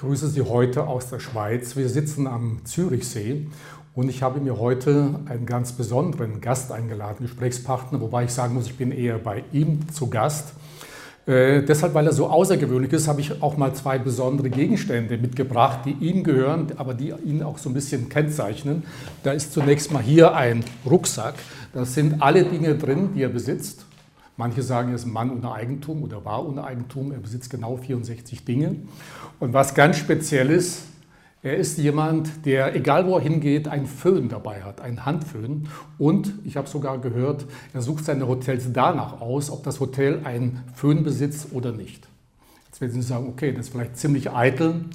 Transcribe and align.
grüße 0.00 0.28
Sie 0.28 0.40
heute 0.40 0.86
aus 0.86 1.10
der 1.10 1.20
Schweiz. 1.20 1.76
Wir 1.76 1.90
sitzen 1.90 2.26
am 2.26 2.62
Zürichsee 2.64 3.48
und 3.94 4.08
ich 4.08 4.22
habe 4.22 4.40
mir 4.40 4.58
heute 4.58 5.20
einen 5.26 5.44
ganz 5.44 5.72
besonderen 5.72 6.40
Gast 6.40 6.72
eingeladen, 6.72 7.18
Gesprächspartner, 7.20 8.00
wobei 8.00 8.24
ich 8.24 8.30
sagen 8.30 8.54
muss, 8.54 8.64
ich 8.64 8.78
bin 8.78 8.92
eher 8.92 9.18
bei 9.18 9.44
ihm 9.52 9.92
zu 9.92 10.08
Gast. 10.08 10.54
Äh, 11.26 11.64
deshalb, 11.64 11.92
weil 11.92 12.06
er 12.06 12.14
so 12.14 12.28
außergewöhnlich 12.28 12.94
ist, 12.94 13.08
habe 13.08 13.20
ich 13.20 13.42
auch 13.42 13.58
mal 13.58 13.74
zwei 13.74 13.98
besondere 13.98 14.48
Gegenstände 14.48 15.18
mitgebracht, 15.18 15.80
die 15.84 15.92
ihm 16.02 16.24
gehören, 16.24 16.68
aber 16.76 16.94
die 16.94 17.12
ihn 17.26 17.42
auch 17.42 17.58
so 17.58 17.68
ein 17.68 17.74
bisschen 17.74 18.08
kennzeichnen. 18.08 18.84
Da 19.22 19.32
ist 19.32 19.52
zunächst 19.52 19.92
mal 19.92 20.02
hier 20.02 20.34
ein 20.34 20.64
Rucksack. 20.86 21.34
Da 21.74 21.84
sind 21.84 22.22
alle 22.22 22.44
Dinge 22.44 22.74
drin, 22.74 23.10
die 23.14 23.22
er 23.22 23.28
besitzt. 23.28 23.84
Manche 24.40 24.62
sagen, 24.62 24.88
er 24.88 24.94
ist 24.94 25.04
ein 25.04 25.12
Mann 25.12 25.30
ohne 25.30 25.52
Eigentum 25.52 26.02
oder 26.02 26.24
war 26.24 26.48
ohne 26.48 26.64
Eigentum. 26.64 27.12
Er 27.12 27.18
besitzt 27.18 27.50
genau 27.50 27.76
64 27.76 28.42
Dinge. 28.46 28.76
Und 29.38 29.52
was 29.52 29.74
ganz 29.74 29.98
speziell 29.98 30.48
ist, 30.48 30.84
er 31.42 31.58
ist 31.58 31.76
jemand, 31.76 32.46
der, 32.46 32.74
egal 32.74 33.06
wo 33.06 33.16
er 33.16 33.20
hingeht, 33.20 33.68
einen 33.68 33.84
Föhn 33.84 34.30
dabei 34.30 34.62
hat, 34.62 34.80
einen 34.80 35.04
Handföhn. 35.04 35.68
Und 35.98 36.32
ich 36.44 36.56
habe 36.56 36.66
sogar 36.66 36.96
gehört, 37.02 37.44
er 37.74 37.82
sucht 37.82 38.06
seine 38.06 38.26
Hotels 38.28 38.72
danach 38.72 39.20
aus, 39.20 39.50
ob 39.50 39.62
das 39.62 39.78
Hotel 39.78 40.22
einen 40.24 40.64
Föhn 40.74 41.04
besitzt 41.04 41.48
oder 41.52 41.72
nicht. 41.72 42.08
Jetzt 42.64 42.80
werden 42.80 42.92
Sie 42.92 43.02
sagen, 43.02 43.26
okay, 43.28 43.52
das 43.52 43.66
ist 43.66 43.72
vielleicht 43.72 43.98
ziemlich 43.98 44.30
eitel. 44.30 44.86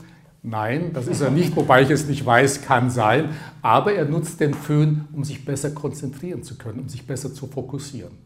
Nein, 0.42 0.90
das 0.92 1.06
ist 1.06 1.22
er 1.22 1.30
nicht, 1.30 1.56
wobei 1.56 1.84
ich 1.84 1.92
es 1.92 2.08
nicht 2.08 2.26
weiß, 2.26 2.64
kann 2.64 2.90
sein. 2.90 3.30
Aber 3.62 3.94
er 3.94 4.06
nutzt 4.06 4.40
den 4.40 4.56
Föhn, 4.56 5.08
um 5.14 5.24
sich 5.24 5.46
besser 5.46 5.70
konzentrieren 5.70 6.42
zu 6.42 6.58
können, 6.58 6.80
um 6.80 6.90
sich 6.90 7.06
besser 7.06 7.32
zu 7.32 7.46
fokussieren. 7.46 8.25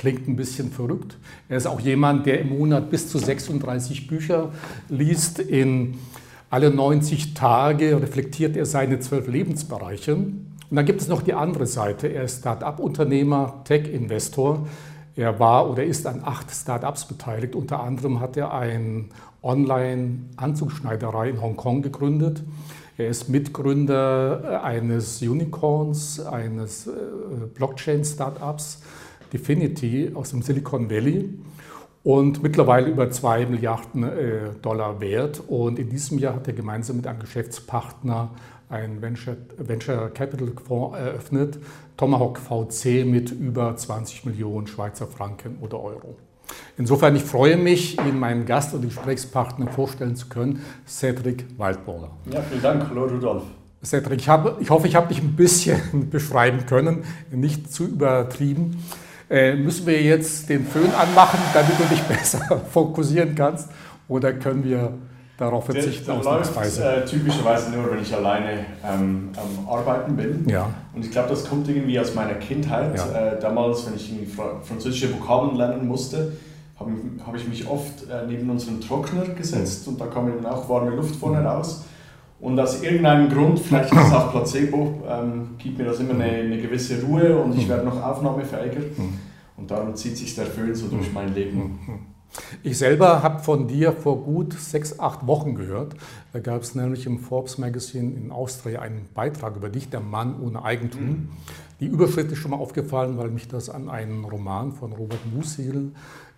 Klingt 0.00 0.26
ein 0.28 0.34
bisschen 0.34 0.70
verrückt. 0.70 1.18
Er 1.50 1.58
ist 1.58 1.66
auch 1.66 1.78
jemand, 1.78 2.24
der 2.24 2.40
im 2.40 2.56
Monat 2.56 2.88
bis 2.88 3.10
zu 3.10 3.18
36 3.18 4.06
Bücher 4.06 4.48
liest. 4.88 5.40
In 5.40 5.98
alle 6.48 6.70
90 6.70 7.34
Tage 7.34 8.00
reflektiert 8.00 8.56
er 8.56 8.64
seine 8.64 9.00
zwölf 9.00 9.28
Lebensbereiche. 9.28 10.14
Und 10.14 10.40
dann 10.70 10.86
gibt 10.86 11.02
es 11.02 11.08
noch 11.08 11.20
die 11.20 11.34
andere 11.34 11.66
Seite. 11.66 12.06
Er 12.06 12.22
ist 12.22 12.38
Start-up-Unternehmer, 12.38 13.60
Tech-Investor. 13.64 14.66
Er 15.16 15.38
war 15.38 15.70
oder 15.70 15.84
ist 15.84 16.06
an 16.06 16.22
acht 16.24 16.50
Start-ups 16.50 17.04
beteiligt. 17.04 17.54
Unter 17.54 17.82
anderem 17.82 18.20
hat 18.20 18.38
er 18.38 18.54
eine 18.54 19.04
Online-Anzugschneiderei 19.42 21.28
in 21.28 21.42
Hongkong 21.42 21.82
gegründet. 21.82 22.42
Er 22.96 23.08
ist 23.08 23.28
Mitgründer 23.28 24.62
eines 24.64 25.20
Unicorns, 25.20 26.20
eines 26.20 26.86
äh, 26.86 26.90
Blockchain-Startups 27.54 28.78
Definity 29.32 30.12
aus 30.14 30.30
dem 30.30 30.42
Silicon 30.42 30.90
Valley 30.90 31.28
und 32.02 32.42
mittlerweile 32.42 32.88
über 32.88 33.10
2 33.10 33.46
Milliarden 33.46 34.04
äh, 34.04 34.50
Dollar 34.62 35.00
wert. 35.00 35.42
Und 35.48 35.78
in 35.78 35.88
diesem 35.88 36.18
Jahr 36.18 36.34
hat 36.34 36.46
er 36.46 36.54
gemeinsam 36.54 36.96
mit 36.96 37.06
einem 37.06 37.20
Geschäftspartner 37.20 38.30
einen 38.68 39.02
Venture, 39.02 39.36
Venture 39.58 40.10
Capital 40.10 40.52
Fonds 40.66 40.96
eröffnet, 40.96 41.58
Tomahawk 41.96 42.38
VC 42.38 43.04
mit 43.04 43.30
über 43.32 43.76
20 43.76 44.24
Millionen 44.24 44.66
Schweizer 44.66 45.06
Franken 45.06 45.58
oder 45.60 45.80
Euro. 45.82 46.16
Insofern, 46.78 47.14
ich 47.16 47.22
freue 47.22 47.56
mich, 47.56 47.98
Ihnen 47.98 48.18
meinen 48.18 48.46
Gast 48.46 48.74
und 48.74 48.82
Gesprächspartner 48.82 49.68
vorstellen 49.68 50.16
zu 50.16 50.28
können, 50.28 50.64
Cedric 50.86 51.44
Waldburger. 51.58 52.10
Ja, 52.32 52.40
vielen 52.42 52.62
Dank, 52.62 52.86
hallo 52.88 53.04
Rudolf. 53.04 53.42
Cedric, 53.84 54.20
ich, 54.20 54.28
habe, 54.28 54.56
ich 54.60 54.70
hoffe, 54.70 54.88
ich 54.88 54.94
habe 54.94 55.08
dich 55.08 55.22
ein 55.22 55.36
bisschen 55.36 56.08
beschreiben 56.10 56.66
können, 56.66 57.04
nicht 57.30 57.72
zu 57.72 57.84
übertrieben. 57.84 58.82
Äh, 59.30 59.54
müssen 59.54 59.86
wir 59.86 60.02
jetzt 60.02 60.48
den 60.48 60.66
Föhn 60.66 60.90
anmachen, 60.92 61.38
damit 61.54 61.78
du 61.78 61.84
dich 61.84 62.02
besser 62.08 62.60
fokussieren 62.72 63.34
kannst? 63.36 63.68
Oder 64.08 64.32
können 64.32 64.64
wir 64.64 64.92
darauf 65.38 65.66
verzichten? 65.66 66.06
Der 66.06 66.22
läuft 66.22 66.56
äh, 66.56 67.04
typischerweise 67.04 67.70
nur, 67.70 67.92
wenn 67.92 68.02
ich 68.02 68.12
alleine 68.12 68.66
ähm, 68.84 69.30
am 69.36 69.68
Arbeiten 69.68 70.16
bin. 70.16 70.48
Ja. 70.48 70.68
Und 70.92 71.04
ich 71.04 71.12
glaube, 71.12 71.28
das 71.28 71.48
kommt 71.48 71.68
irgendwie 71.68 71.98
aus 72.00 72.12
meiner 72.14 72.34
Kindheit. 72.34 72.96
Ja. 72.96 73.34
Äh, 73.34 73.40
damals, 73.40 73.86
wenn 73.86 73.94
ich 73.94 74.12
französische 74.64 75.12
Vokabeln 75.12 75.56
lernen 75.56 75.86
musste, 75.86 76.32
habe 76.80 76.90
hab 77.24 77.36
ich 77.36 77.46
mich 77.46 77.68
oft 77.68 78.10
äh, 78.10 78.26
neben 78.26 78.50
unseren 78.50 78.80
Trockner 78.80 79.26
gesetzt 79.26 79.86
mhm. 79.86 79.92
und 79.92 80.00
da 80.00 80.06
kam 80.06 80.28
eben 80.28 80.44
auch 80.44 80.68
warme 80.68 80.90
Luft 80.90 81.14
vorne 81.14 81.44
raus. 81.44 81.84
Und 82.40 82.58
aus 82.58 82.82
irgendeinem 82.82 83.28
Grund, 83.28 83.58
vielleicht 83.60 83.92
ist 83.92 83.98
es 83.98 84.12
auch 84.12 84.30
Placebo, 84.30 85.02
ähm, 85.06 85.50
gibt 85.58 85.78
mir 85.78 85.84
das 85.84 86.00
immer 86.00 86.14
eine, 86.14 86.24
eine, 86.24 86.58
gewisse 86.58 87.02
Ruhe 87.02 87.36
und 87.36 87.56
ich 87.56 87.68
werde 87.68 87.84
noch 87.84 88.02
aufnahmefähiger. 88.02 88.80
Und 89.56 89.70
darum 89.70 89.94
zieht 89.94 90.16
sich 90.16 90.34
der 90.34 90.46
Föhn 90.46 90.74
so 90.74 90.88
durch 90.88 91.12
mein 91.12 91.34
Leben. 91.34 91.78
Ich 92.62 92.78
selber 92.78 93.24
habe 93.24 93.42
von 93.42 93.66
dir 93.66 93.92
vor 93.92 94.22
gut 94.22 94.52
sechs, 94.52 95.00
acht 95.00 95.26
Wochen 95.26 95.56
gehört. 95.56 95.94
Da 96.32 96.38
gab 96.38 96.62
es 96.62 96.76
nämlich 96.76 97.04
im 97.04 97.18
Forbes 97.18 97.58
Magazine 97.58 98.14
in 98.14 98.30
Austria 98.30 98.80
einen 98.80 99.08
Beitrag 99.12 99.56
über 99.56 99.68
dich, 99.68 99.90
der 99.90 99.98
Mann 99.98 100.40
ohne 100.40 100.64
Eigentum. 100.64 101.02
Mhm. 101.02 101.28
Die 101.80 101.86
Überschrift 101.86 102.30
ist 102.30 102.38
schon 102.38 102.52
mal 102.52 102.58
aufgefallen, 102.58 103.18
weil 103.18 103.30
mich 103.30 103.48
das 103.48 103.68
an 103.68 103.88
einen 103.88 104.24
Roman 104.24 104.72
von 104.72 104.92
Robert 104.92 105.20
Musil 105.34 105.92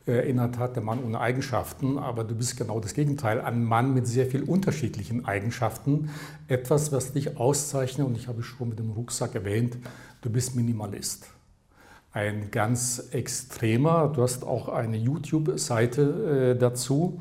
erinnert 0.06 0.58
hat, 0.58 0.76
der 0.76 0.82
Mann 0.82 1.02
ohne 1.04 1.20
Eigenschaften, 1.20 1.98
aber 1.98 2.24
du 2.24 2.34
bist 2.34 2.56
genau 2.56 2.80
das 2.80 2.94
Gegenteil, 2.94 3.40
ein 3.40 3.64
Mann 3.64 3.94
mit 3.94 4.06
sehr 4.06 4.26
vielen 4.26 4.44
unterschiedlichen 4.44 5.24
Eigenschaften. 5.24 6.10
Etwas, 6.48 6.92
was 6.92 7.12
dich 7.12 7.36
auszeichnet, 7.36 8.06
und 8.06 8.16
ich 8.16 8.26
habe 8.28 8.42
schon 8.42 8.70
mit 8.70 8.78
dem 8.78 8.91
Rucksack 8.91 9.34
erwähnt, 9.34 9.78
du 10.22 10.30
bist 10.30 10.56
Minimalist. 10.56 11.28
Ein 12.12 12.50
ganz 12.50 13.08
extremer, 13.12 14.12
du 14.14 14.22
hast 14.22 14.44
auch 14.44 14.68
eine 14.68 14.96
YouTube-Seite 14.96 16.54
äh, 16.56 16.58
dazu. 16.58 17.20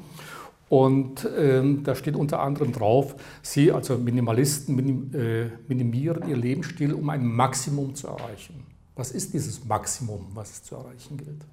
Und 0.67 1.27
ähm, 1.37 1.83
da 1.83 1.95
steht 1.95 2.15
unter 2.15 2.39
anderem 2.41 2.71
drauf, 2.71 3.15
Sie, 3.41 3.71
also 3.73 3.97
Minimalisten, 3.97 4.73
minim, 4.75 5.11
äh, 5.13 5.49
minimieren 5.67 6.27
Ihr 6.29 6.37
Lebensstil, 6.37 6.93
um 6.93 7.09
ein 7.09 7.25
Maximum 7.25 7.93
zu 7.93 8.07
erreichen. 8.07 8.63
Was 8.95 9.11
ist 9.11 9.33
dieses 9.33 9.65
Maximum, 9.65 10.27
was 10.33 10.51
es 10.51 10.63
zu 10.63 10.75
erreichen 10.75 11.17
gilt? 11.17 11.43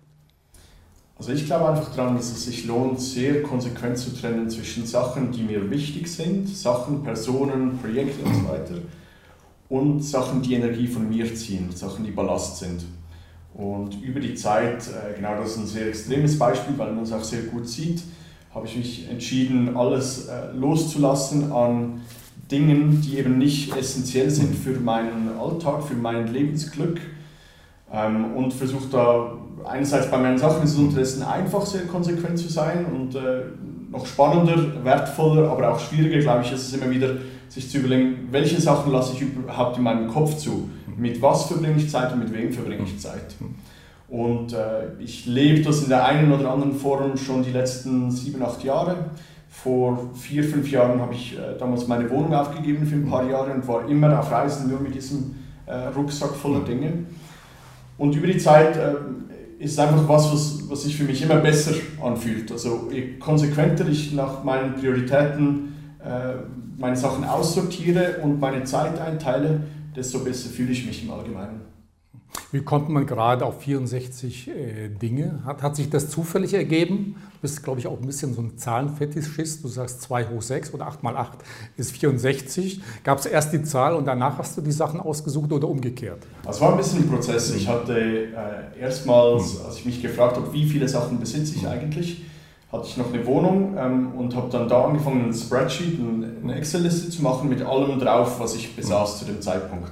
Also 1.19 1.33
ich 1.33 1.47
glaube 1.47 1.69
einfach 1.69 1.93
daran, 1.95 2.17
dass 2.17 2.31
es 2.31 2.45
sich 2.45 2.65
lohnt, 2.65 3.01
sehr 3.01 3.43
konsequent 3.43 3.99
zu 3.99 4.15
trennen 4.15 4.49
zwischen 4.49 4.87
Sachen, 4.87 5.33
die 5.33 5.43
mir 5.43 5.69
wichtig 5.69 6.07
sind, 6.07 6.49
Sachen, 6.49 7.03
Personen, 7.03 7.77
Projekte 7.79 8.25
und 8.25 8.35
so 8.35 8.49
weiter, 8.49 8.75
und 9.69 10.03
Sachen, 10.03 10.43
die 10.43 10.55
Energie 10.55 10.87
von 10.87 11.09
mir 11.09 11.35
ziehen, 11.35 11.71
Sachen, 11.75 12.05
die 12.05 12.13
Ballast 12.13 12.59
sind. 12.59 12.85
Und 13.53 14.01
über 14.03 14.21
die 14.21 14.37
Zeit, 14.37 14.87
äh, 14.87 15.17
genau 15.17 15.35
das 15.35 15.51
ist 15.51 15.57
ein 15.59 15.67
sehr 15.67 15.89
extremes 15.89 16.39
Beispiel, 16.39 16.79
weil 16.79 16.93
man 16.93 17.03
es 17.03 17.13
auch 17.13 17.25
sehr 17.25 17.43
gut 17.43 17.69
sieht, 17.69 18.03
habe 18.55 18.67
ich 18.67 18.77
mich 18.77 19.11
entschieden, 19.11 19.77
alles 19.77 20.29
äh, 20.29 20.53
loszulassen 20.53 21.51
an 21.51 22.01
Dingen, 22.51 23.03
die 23.03 23.19
eben 23.19 23.39
nicht 23.39 23.77
essentiell 23.77 24.31
sind 24.31 24.55
für 24.55 24.79
meinen 24.79 25.37
Alltag, 25.39 25.83
für 25.83 25.95
mein 25.95 26.33
Lebensglück 26.33 27.01
ähm, 27.93 28.37
und 28.37 28.55
versucht 28.55 28.95
da 28.95 29.37
einerseits 29.65 30.11
bei 30.11 30.19
meinen 30.19 30.39
Sachen 30.39 30.63
ist 30.63 30.73
es 30.73 30.79
unterdessen 30.79 31.23
einfach, 31.23 31.65
sehr 31.67 31.83
konsequent 31.83 32.39
zu 32.39 32.49
sein 32.49 32.87
und 32.87 33.15
äh, 33.15 33.43
noch 33.91 34.07
spannender, 34.07 34.85
wertvoller, 34.85 35.51
aber 35.51 35.73
auch 35.73 35.79
schwieriger, 35.79 36.21
glaube 36.21 36.43
ich, 36.45 36.53
ist 36.53 36.69
es 36.69 36.75
immer 36.75 36.91
wieder, 36.91 37.17
sich 37.49 37.71
zu 37.71 37.79
überlegen, 37.79 38.29
welche 38.31 38.61
Sachen 38.61 38.93
lasse 38.93 39.15
ich 39.15 39.23
überhaupt 39.23 39.79
in 39.79 39.83
meinem 39.83 40.09
Kopf 40.09 40.37
zu? 40.37 40.69
Mit 40.97 41.23
was 41.23 41.47
verbringe 41.47 41.77
ich 41.77 41.91
Zeit 41.91 42.13
und 42.13 42.19
mit 42.19 42.33
wem 42.33 42.53
verbringe 42.53 42.83
ich 42.85 42.99
Zeit? 43.01 43.35
Und 44.09 44.53
äh, 44.53 44.99
ich 44.99 45.27
lebe 45.27 45.63
das 45.63 45.83
in 45.83 45.89
der 45.89 46.05
einen 46.05 46.33
oder 46.33 46.51
anderen 46.51 46.75
Form 46.75 47.17
schon 47.17 47.43
die 47.43 47.51
letzten 47.51 48.11
sieben, 48.11 48.43
acht 48.43 48.65
Jahre. 48.65 48.97
Vor 49.51 50.11
vier, 50.15 50.45
fünf 50.45 50.71
Jahren 50.71 51.01
habe 51.01 51.15
ich 51.15 51.37
äh, 51.37 51.59
damals 51.59 51.87
meine 51.89 52.09
Wohnung 52.11 52.35
aufgegeben 52.35 52.87
für 52.87 52.97
ein 52.97 53.09
paar 53.09 53.29
Jahre 53.29 53.53
und 53.53 53.67
war 53.69 53.89
immer 53.89 54.19
auf 54.19 54.31
Reisen 54.31 54.71
nur 54.71 54.81
mit 54.81 54.95
diesem 54.95 55.35
äh, 55.67 55.89
Rucksack 55.89 56.35
voller 56.35 56.61
Dinge. 56.61 56.93
Und 57.99 58.15
über 58.15 58.29
die 58.29 58.39
Zeit 58.39 58.77
äh, 58.77 58.95
ist 59.59 59.79
einfach 59.79 60.09
was, 60.09 60.33
was, 60.33 60.71
was 60.71 60.83
sich 60.83 60.97
für 60.97 61.05
mich 61.05 61.21
immer 61.23 61.37
besser 61.37 61.73
anfühlt. 62.03 62.51
Also 62.53 62.89
je 62.93 63.19
konsequenter 63.19 63.89
ich 63.89 64.13
nach 64.13 64.45
meinen 64.45 64.75
Prioritäten 64.75 65.75
äh, 66.05 66.35
meine 66.77 66.97
Sachen 66.97 67.25
aussortiere 67.25 68.19
und 68.23 68.41
meine 68.41 68.63
Zeit 68.65 69.01
einteile, 69.01 69.61
desto 69.97 70.21
besser 70.21 70.49
fühle 70.49 70.71
ich 70.71 70.87
mich 70.87 71.03
im 71.03 71.11
Allgemeinen. 71.11 71.61
Wie 72.51 72.63
kommt 72.63 72.89
man 72.89 73.05
gerade 73.05 73.45
auf 73.45 73.61
64 73.61 74.49
äh, 74.49 74.89
Dinge? 74.89 75.41
Hat, 75.45 75.63
hat 75.63 75.77
sich 75.77 75.91
das 75.91 76.09
zufällig 76.09 76.55
ergeben? 76.55 77.17
Du 77.35 77.43
bist, 77.43 77.63
glaube 77.63 77.79
ich, 77.79 77.87
auch 77.87 78.01
ein 78.01 78.07
bisschen 78.07 78.33
so 78.33 78.41
ein 78.41 78.57
Zahlenfetischist. 78.57 79.63
Du 79.63 79.69
sagst 79.69 80.01
2 80.03 80.29
hoch 80.29 80.41
6 80.41 80.73
oder 80.73 80.87
8 80.87 81.03
mal 81.03 81.17
8 81.17 81.39
ist 81.77 81.93
64. 81.93 82.81
Gab 83.05 83.19
es 83.19 83.27
erst 83.27 83.53
die 83.53 83.63
Zahl 83.65 83.95
und 83.95 84.07
danach 84.07 84.39
hast 84.39 84.57
du 84.57 84.63
die 84.63 84.73
Sachen 84.73 84.99
ausgesucht 84.99 85.53
oder 85.53 85.69
umgekehrt? 85.69 86.27
Das 86.43 86.59
war 86.61 86.71
ein 86.71 86.79
bisschen 86.79 87.03
ein 87.03 87.11
Prozess. 87.11 87.55
Ich 87.55 87.69
hatte 87.69 87.99
äh, 87.99 88.81
erstmals, 88.81 89.61
als 89.67 89.77
ich 89.77 89.85
mich 89.85 90.01
gefragt 90.01 90.37
habe, 90.37 90.51
wie 90.53 90.67
viele 90.67 90.89
Sachen 90.89 91.21
besitze 91.21 91.55
ich 91.55 91.69
eigentlich, 91.69 92.25
hatte 92.73 92.87
ich 92.87 92.97
noch 92.97 93.13
eine 93.13 93.27
Wohnung 93.27 93.77
ähm, 93.79 94.13
und 94.17 94.35
habe 94.35 94.49
dann 94.51 94.67
da 94.69 94.87
angefangen, 94.87 95.27
ein 95.27 95.35
Spreadsheet, 95.35 96.01
eine 96.43 96.55
Excel-Liste 96.55 97.11
zu 97.11 97.23
machen 97.23 97.51
mit 97.51 97.61
allem 97.61 97.99
drauf, 97.99 98.41
was 98.41 98.55
ich 98.55 98.75
besaß 98.75 99.19
zu 99.19 99.27
dem 99.27 99.43
Zeitpunkt. 99.43 99.91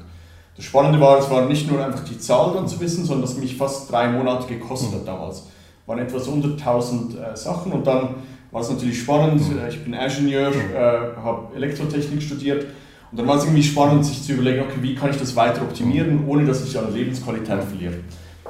Das 0.57 0.65
Spannende 0.65 1.01
war, 1.01 1.19
es 1.19 1.31
war 1.31 1.47
nicht 1.47 1.71
nur 1.71 1.85
einfach 1.85 2.05
die 2.05 2.19
Zahl 2.19 2.55
dann 2.55 2.67
zu 2.67 2.81
wissen, 2.81 3.05
sondern 3.05 3.23
das 3.23 3.37
mich 3.37 3.57
fast 3.57 3.91
drei 3.93 4.09
Monate 4.09 4.47
gekostet 4.47 4.93
hat 4.95 5.07
damals. 5.07 5.39
Es 5.39 5.89
waren 5.89 5.99
etwas 5.99 6.27
unter 6.29 6.49
1000 6.49 7.15
äh, 7.15 7.37
Sachen 7.37 7.73
und 7.73 7.87
dann 7.87 8.15
war 8.51 8.63
es 8.63 8.71
natürlich 8.71 9.01
spannend. 9.01 9.43
Äh, 9.63 9.69
ich 9.69 9.85
bin 9.85 9.93
Ingenieur, 9.93 10.51
äh, 10.51 11.23
habe 11.23 11.55
Elektrotechnik 11.55 12.23
studiert 12.23 12.67
und 13.11 13.19
dann 13.19 13.27
war 13.27 13.37
es 13.37 13.45
irgendwie 13.45 13.63
spannend, 13.63 14.07
sich 14.07 14.23
zu 14.23 14.33
überlegen, 14.33 14.63
okay, 14.63 14.79
wie 14.81 14.95
kann 14.95 15.11
ich 15.11 15.19
das 15.19 15.37
weiter 15.37 15.61
optimieren, 15.63 16.25
ohne 16.27 16.47
dass 16.47 16.67
ich 16.67 16.79
an 16.79 16.93
Lebensqualität 16.93 17.63
verliere. 17.63 17.95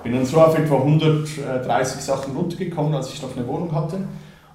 Bin 0.04 0.12
dann 0.12 0.24
so 0.24 0.40
auf 0.40 0.56
etwa 0.56 0.76
130 0.76 2.00
Sachen 2.00 2.36
runtergekommen, 2.36 2.94
als 2.94 3.12
ich 3.12 3.20
noch 3.20 3.36
eine 3.36 3.46
Wohnung 3.48 3.74
hatte. 3.74 3.98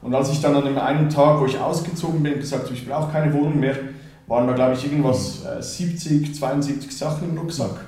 Und 0.02 0.16
als 0.16 0.32
ich 0.32 0.42
dann 0.42 0.56
an 0.56 0.64
dem 0.64 0.78
einen 0.78 1.10
Tag, 1.10 1.40
wo 1.42 1.46
ich 1.46 1.60
ausgezogen 1.60 2.24
bin, 2.24 2.36
gesagt 2.36 2.66
habe, 2.66 2.74
ich 2.74 2.88
brauche 2.88 3.12
keine 3.12 3.34
Wohnung 3.34 3.60
mehr, 3.60 3.76
waren 4.28 4.48
da, 4.48 4.54
glaube 4.54 4.74
ich, 4.74 4.86
irgendwas 4.86 5.46
äh, 5.46 5.62
70, 5.62 6.36
72 6.36 6.96
Sachen 6.96 7.30
im 7.30 7.38
Rucksack. 7.38 7.86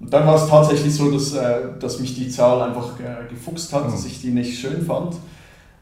Und 0.00 0.12
dann 0.12 0.26
war 0.26 0.36
es 0.36 0.48
tatsächlich 0.48 0.94
so, 0.94 1.10
dass, 1.10 1.34
äh, 1.34 1.60
dass 1.80 1.98
mich 1.98 2.14
die 2.14 2.28
Zahl 2.28 2.62
einfach 2.62 2.98
äh, 3.00 3.28
gefuchst 3.28 3.72
hat, 3.72 3.86
dass 3.86 4.04
ich 4.06 4.20
die 4.20 4.30
nicht 4.30 4.58
schön 4.58 4.84
fand. 4.84 5.16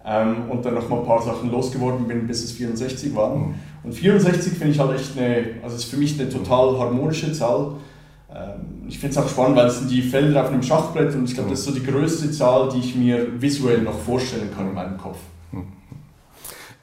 Ähm, 0.04 0.50
und 0.50 0.64
dann 0.64 0.74
noch 0.74 0.88
mal 0.88 1.00
ein 1.00 1.06
paar 1.06 1.22
Sachen 1.22 1.50
losgeworden 1.50 2.06
bin, 2.06 2.26
bis 2.26 2.44
es 2.44 2.52
64 2.52 3.14
waren. 3.14 3.56
Und 3.82 3.92
64 3.92 4.52
finde 4.52 4.72
ich 4.72 4.78
halt 4.78 4.98
echt 4.98 5.18
eine, 5.18 5.62
also 5.62 5.76
ist 5.76 5.84
für 5.84 5.96
mich 5.96 6.18
eine 6.18 6.28
total 6.28 6.78
harmonische 6.78 7.32
Zahl. 7.32 7.72
Ähm, 8.32 8.86
ich 8.88 8.98
finde 8.98 9.18
es 9.18 9.24
auch 9.24 9.28
spannend, 9.28 9.56
weil 9.56 9.66
es 9.66 9.78
sind 9.78 9.90
die 9.90 10.02
Felder 10.02 10.44
auf 10.44 10.50
einem 10.50 10.62
Schachbrett 10.62 11.14
und 11.14 11.24
ich 11.24 11.34
glaube, 11.34 11.50
das 11.50 11.60
ist 11.60 11.66
so 11.66 11.72
die 11.72 11.84
größte 11.84 12.30
Zahl, 12.30 12.68
die 12.70 12.78
ich 12.78 12.94
mir 12.94 13.40
visuell 13.40 13.82
noch 13.82 13.98
vorstellen 13.98 14.50
kann 14.56 14.68
in 14.68 14.74
meinem 14.74 14.96
Kopf. 14.96 15.18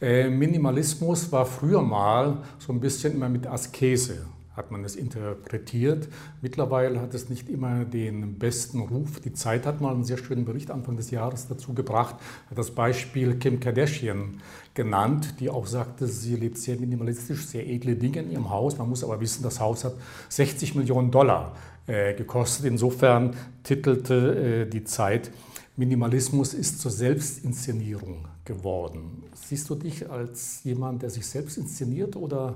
Äh, 0.03 0.29
Minimalismus 0.29 1.31
war 1.31 1.45
früher 1.45 1.81
mal 1.81 2.39
so 2.59 2.73
ein 2.73 2.81
bisschen 2.81 3.13
immer 3.13 3.29
mit 3.29 3.47
Askese 3.47 4.25
hat 4.55 4.69
man 4.69 4.83
es 4.83 4.95
interpretiert. 4.95 6.07
Mittlerweile 6.41 7.01
hat 7.01 7.13
es 7.13 7.29
nicht 7.29 7.49
immer 7.49 7.85
den 7.85 8.37
besten 8.37 8.81
Ruf. 8.81 9.19
Die 9.19 9.33
Zeit 9.33 9.65
hat 9.65 9.81
mal 9.81 9.93
einen 9.93 10.03
sehr 10.03 10.17
schönen 10.17 10.45
Bericht 10.45 10.69
Anfang 10.69 10.95
des 10.95 11.09
Jahres 11.09 11.47
dazu 11.47 11.73
gebracht, 11.73 12.17
hat 12.49 12.57
das 12.57 12.69
Beispiel 12.69 13.35
Kim 13.37 13.59
Kardashian 13.59 14.41
genannt, 14.75 15.39
die 15.39 15.49
auch 15.49 15.65
sagte, 15.65 16.05
sie 16.05 16.35
lebt 16.35 16.57
sehr 16.57 16.77
minimalistisch, 16.77 17.47
sehr 17.47 17.65
edle 17.65 17.95
Dinge 17.95 18.19
in 18.19 18.31
ihrem 18.31 18.49
Haus. 18.49 18.77
Man 18.77 18.89
muss 18.89 19.03
aber 19.03 19.19
wissen, 19.21 19.41
das 19.41 19.59
Haus 19.59 19.85
hat 19.85 19.95
60 20.29 20.75
Millionen 20.75 21.09
Dollar 21.09 21.55
äh, 21.87 22.13
gekostet. 22.13 22.65
Insofern 22.65 23.35
titelte 23.63 24.65
äh, 24.65 24.69
die 24.69 24.83
Zeit, 24.83 25.31
Minimalismus 25.77 26.53
ist 26.53 26.79
zur 26.79 26.91
Selbstinszenierung 26.91 28.27
geworden. 28.45 29.23
Siehst 29.33 29.69
du 29.69 29.75
dich 29.75 30.09
als 30.09 30.63
jemand, 30.63 31.01
der 31.01 31.09
sich 31.09 31.25
selbst 31.25 31.57
inszeniert 31.57 32.15
oder 32.15 32.55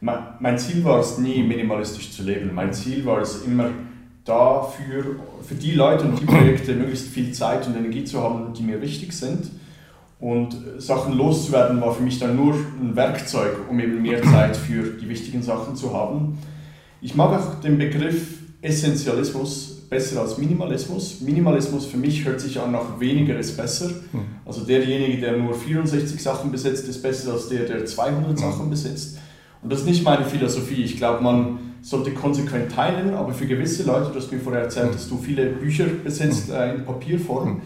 mein 0.00 0.58
Ziel 0.58 0.82
war 0.82 1.00
es 1.00 1.18
nie, 1.18 1.42
minimalistisch 1.42 2.10
zu 2.12 2.22
leben. 2.22 2.54
Mein 2.54 2.72
Ziel 2.72 3.04
war 3.04 3.20
es 3.20 3.42
immer 3.44 3.68
dafür, 4.24 5.16
für 5.46 5.54
die 5.54 5.72
Leute 5.72 6.04
und 6.04 6.18
die 6.18 6.24
Projekte 6.24 6.74
möglichst 6.74 7.08
viel 7.08 7.32
Zeit 7.32 7.66
und 7.66 7.76
Energie 7.76 8.04
zu 8.04 8.22
haben, 8.22 8.54
die 8.54 8.62
mir 8.62 8.80
wichtig 8.80 9.12
sind. 9.12 9.50
Und 10.18 10.56
Sachen 10.78 11.16
loszuwerden 11.16 11.80
war 11.80 11.94
für 11.94 12.02
mich 12.02 12.18
dann 12.18 12.36
nur 12.36 12.54
ein 12.54 12.94
Werkzeug, 12.94 13.68
um 13.68 13.78
eben 13.80 14.00
mehr 14.00 14.22
Zeit 14.22 14.56
für 14.56 14.82
die 14.82 15.08
wichtigen 15.08 15.42
Sachen 15.42 15.76
zu 15.76 15.94
haben. 15.94 16.38
Ich 17.02 17.14
mag 17.14 17.38
auch 17.38 17.60
den 17.60 17.78
Begriff 17.78 18.38
Essentialismus 18.62 19.69
besser 19.90 20.20
als 20.20 20.38
Minimalismus. 20.38 21.20
Minimalismus 21.20 21.84
für 21.84 21.96
mich 21.96 22.24
hört 22.24 22.40
sich 22.40 22.58
an 22.60 22.70
nach 22.70 23.00
weniger 23.00 23.36
ist 23.36 23.56
besser. 23.56 23.88
Hm. 24.12 24.20
Also 24.46 24.62
derjenige, 24.62 25.20
der 25.20 25.36
nur 25.36 25.52
64 25.52 26.22
Sachen 26.22 26.52
besitzt, 26.52 26.88
ist 26.88 27.02
besser 27.02 27.32
als 27.32 27.48
der, 27.48 27.64
der 27.64 27.84
200 27.84 28.38
Sachen 28.38 28.70
besitzt. 28.70 29.18
Und 29.62 29.70
das 29.72 29.80
ist 29.80 29.86
nicht 29.86 30.04
meine 30.04 30.24
Philosophie. 30.24 30.84
Ich 30.84 30.96
glaube, 30.96 31.22
man 31.22 31.58
sollte 31.82 32.12
konsequent 32.12 32.72
teilen, 32.72 33.14
aber 33.14 33.32
für 33.32 33.46
gewisse 33.46 33.82
Leute, 33.82 34.10
du 34.10 34.18
hast 34.18 34.30
mir 34.30 34.38
vorher 34.38 34.62
erzählt, 34.62 34.94
dass 34.94 35.08
du 35.08 35.18
viele 35.18 35.46
Bücher 35.46 35.86
besitzt 36.02 36.48
mhm. 36.48 36.54
äh, 36.54 36.74
in 36.76 36.84
Papierform. 36.84 37.48
Mhm. 37.48 37.60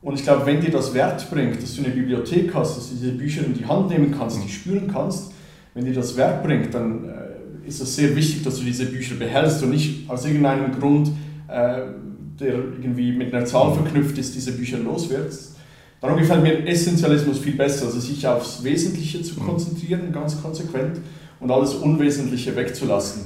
Und 0.00 0.14
ich 0.14 0.24
glaube, 0.24 0.46
wenn 0.46 0.60
dir 0.60 0.70
das 0.70 0.94
Wert 0.94 1.30
bringt, 1.30 1.62
dass 1.62 1.76
du 1.76 1.84
eine 1.84 1.92
Bibliothek 1.92 2.52
hast, 2.54 2.76
dass 2.76 2.88
du 2.88 2.96
diese 2.96 3.12
Bücher 3.12 3.44
in 3.44 3.54
die 3.54 3.66
Hand 3.66 3.90
nehmen 3.90 4.14
kannst, 4.16 4.38
die 4.38 4.44
mhm. 4.44 4.48
spüren 4.48 4.90
kannst, 4.92 5.32
wenn 5.74 5.84
dir 5.84 5.94
das 5.94 6.16
Wert 6.16 6.42
bringt, 6.42 6.72
dann 6.74 7.04
äh, 7.04 7.68
ist 7.68 7.80
es 7.80 7.94
sehr 7.94 8.16
wichtig, 8.16 8.42
dass 8.42 8.58
du 8.58 8.64
diese 8.64 8.86
Bücher 8.86 9.16
behältst 9.16 9.62
und 9.62 9.70
nicht 9.70 10.08
aus 10.08 10.24
irgendeinem 10.24 10.78
Grund, 10.78 11.10
der 11.52 12.54
irgendwie 12.54 13.12
mit 13.12 13.34
einer 13.34 13.44
Zahl 13.44 13.74
verknüpft 13.74 14.18
ist, 14.18 14.34
diese 14.34 14.52
Bücher 14.52 14.78
loswirst. 14.78 15.56
Darum 16.00 16.18
gefällt 16.18 16.42
mir 16.42 16.66
Essentialismus 16.66 17.38
viel 17.38 17.54
besser, 17.54 17.86
also 17.86 18.00
sich 18.00 18.26
aufs 18.26 18.64
Wesentliche 18.64 19.22
zu 19.22 19.36
konzentrieren, 19.36 20.12
ganz 20.12 20.40
konsequent, 20.42 20.98
und 21.38 21.50
alles 21.50 21.74
Unwesentliche 21.74 22.54
wegzulassen. 22.56 23.22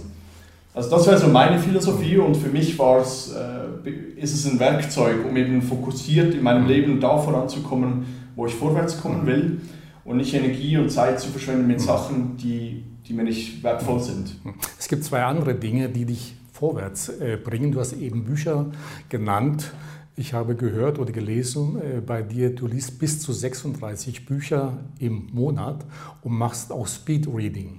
Also 0.75 0.91
das 0.91 1.07
wäre 1.07 1.19
so 1.19 1.29
meine 1.29 1.59
Philosophie 1.59 2.19
und 2.19 2.37
für 2.37 2.51
mich 2.51 2.79
war 2.79 3.01
es, 3.01 3.33
äh, 3.33 3.91
ist 4.21 4.35
es 4.35 4.47
ein 4.47 4.59
Werkzeug, 4.59 5.25
um 5.27 5.35
eben 5.37 5.63
fokussiert 5.63 6.35
in 6.35 6.43
meinem 6.43 6.67
Leben 6.67 7.01
da 7.01 7.17
voranzukommen, 7.17 8.05
wo 8.35 8.47
ich 8.47 8.55
vorwärts 8.55 9.01
kommen 9.01 9.27
will 9.27 9.61
und 10.05 10.19
nicht 10.19 10.35
Energie 10.35 10.77
und 10.77 10.91
Zeit 10.91 11.19
zu 11.19 11.31
verschwenden 11.31 11.67
mit 11.67 11.81
Sachen, 11.81 12.37
die, 12.37 12.85
die 13.09 13.15
mir 13.15 13.25
nicht 13.25 13.63
wertvoll 13.63 14.01
sind. 14.01 14.37
Es 14.79 14.89
gibt 14.89 15.03
zwei 15.05 15.23
andere 15.23 15.55
Dinge, 15.55 15.89
die 15.89 16.05
dich 16.05 16.36
vorwärts 16.57 17.09
äh, 17.09 17.37
bringen. 17.37 17.73
Du 17.73 17.81
hast 17.81 17.93
eben 17.93 18.25
Bücher 18.25 18.67
genannt. 19.09 19.73
Ich 20.17 20.33
habe 20.33 20.55
gehört 20.55 20.99
oder 20.99 21.13
gelesen 21.13 21.77
äh, 21.77 22.01
bei 22.01 22.23
dir, 22.23 22.55
du 22.55 22.67
liest 22.67 22.99
bis 22.99 23.21
zu 23.21 23.33
36 23.33 24.25
Bücher 24.25 24.79
im 24.99 25.29
Monat 25.33 25.85
und 26.23 26.33
machst 26.33 26.73
auch 26.73 26.87
Speed 26.87 27.29
Reading. 27.33 27.79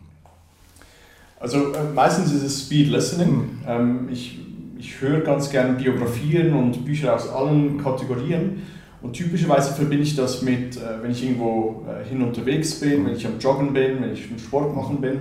Also 1.39 1.73
äh, 1.73 1.93
meistens 1.95 2.31
ist 2.31 2.43
es 2.43 2.61
Speed 2.61 2.89
Listening. 2.89 3.57
Ähm, 3.67 4.09
ich, 4.11 4.39
ich 4.77 5.01
höre 5.01 5.21
ganz 5.21 5.49
gerne 5.49 5.73
Biografien 5.73 6.53
und 6.53 6.85
Bücher 6.85 7.15
aus 7.15 7.27
allen 7.29 7.81
Kategorien. 7.81 8.61
Und 9.01 9.13
typischerweise 9.13 9.73
verbinde 9.73 10.03
ich 10.03 10.15
das 10.15 10.41
mit, 10.41 10.79
wenn 11.01 11.11
ich 11.11 11.23
irgendwo 11.23 11.85
hin 12.09 12.19
unterwegs 12.23 12.79
bin, 12.79 13.05
wenn 13.05 13.15
ich 13.15 13.27
am 13.27 13.37
Joggen 13.39 13.71
bin, 13.71 14.01
wenn 14.01 14.11
ich 14.11 14.27
Sport 14.43 14.75
machen 14.75 14.99
bin, 14.99 15.19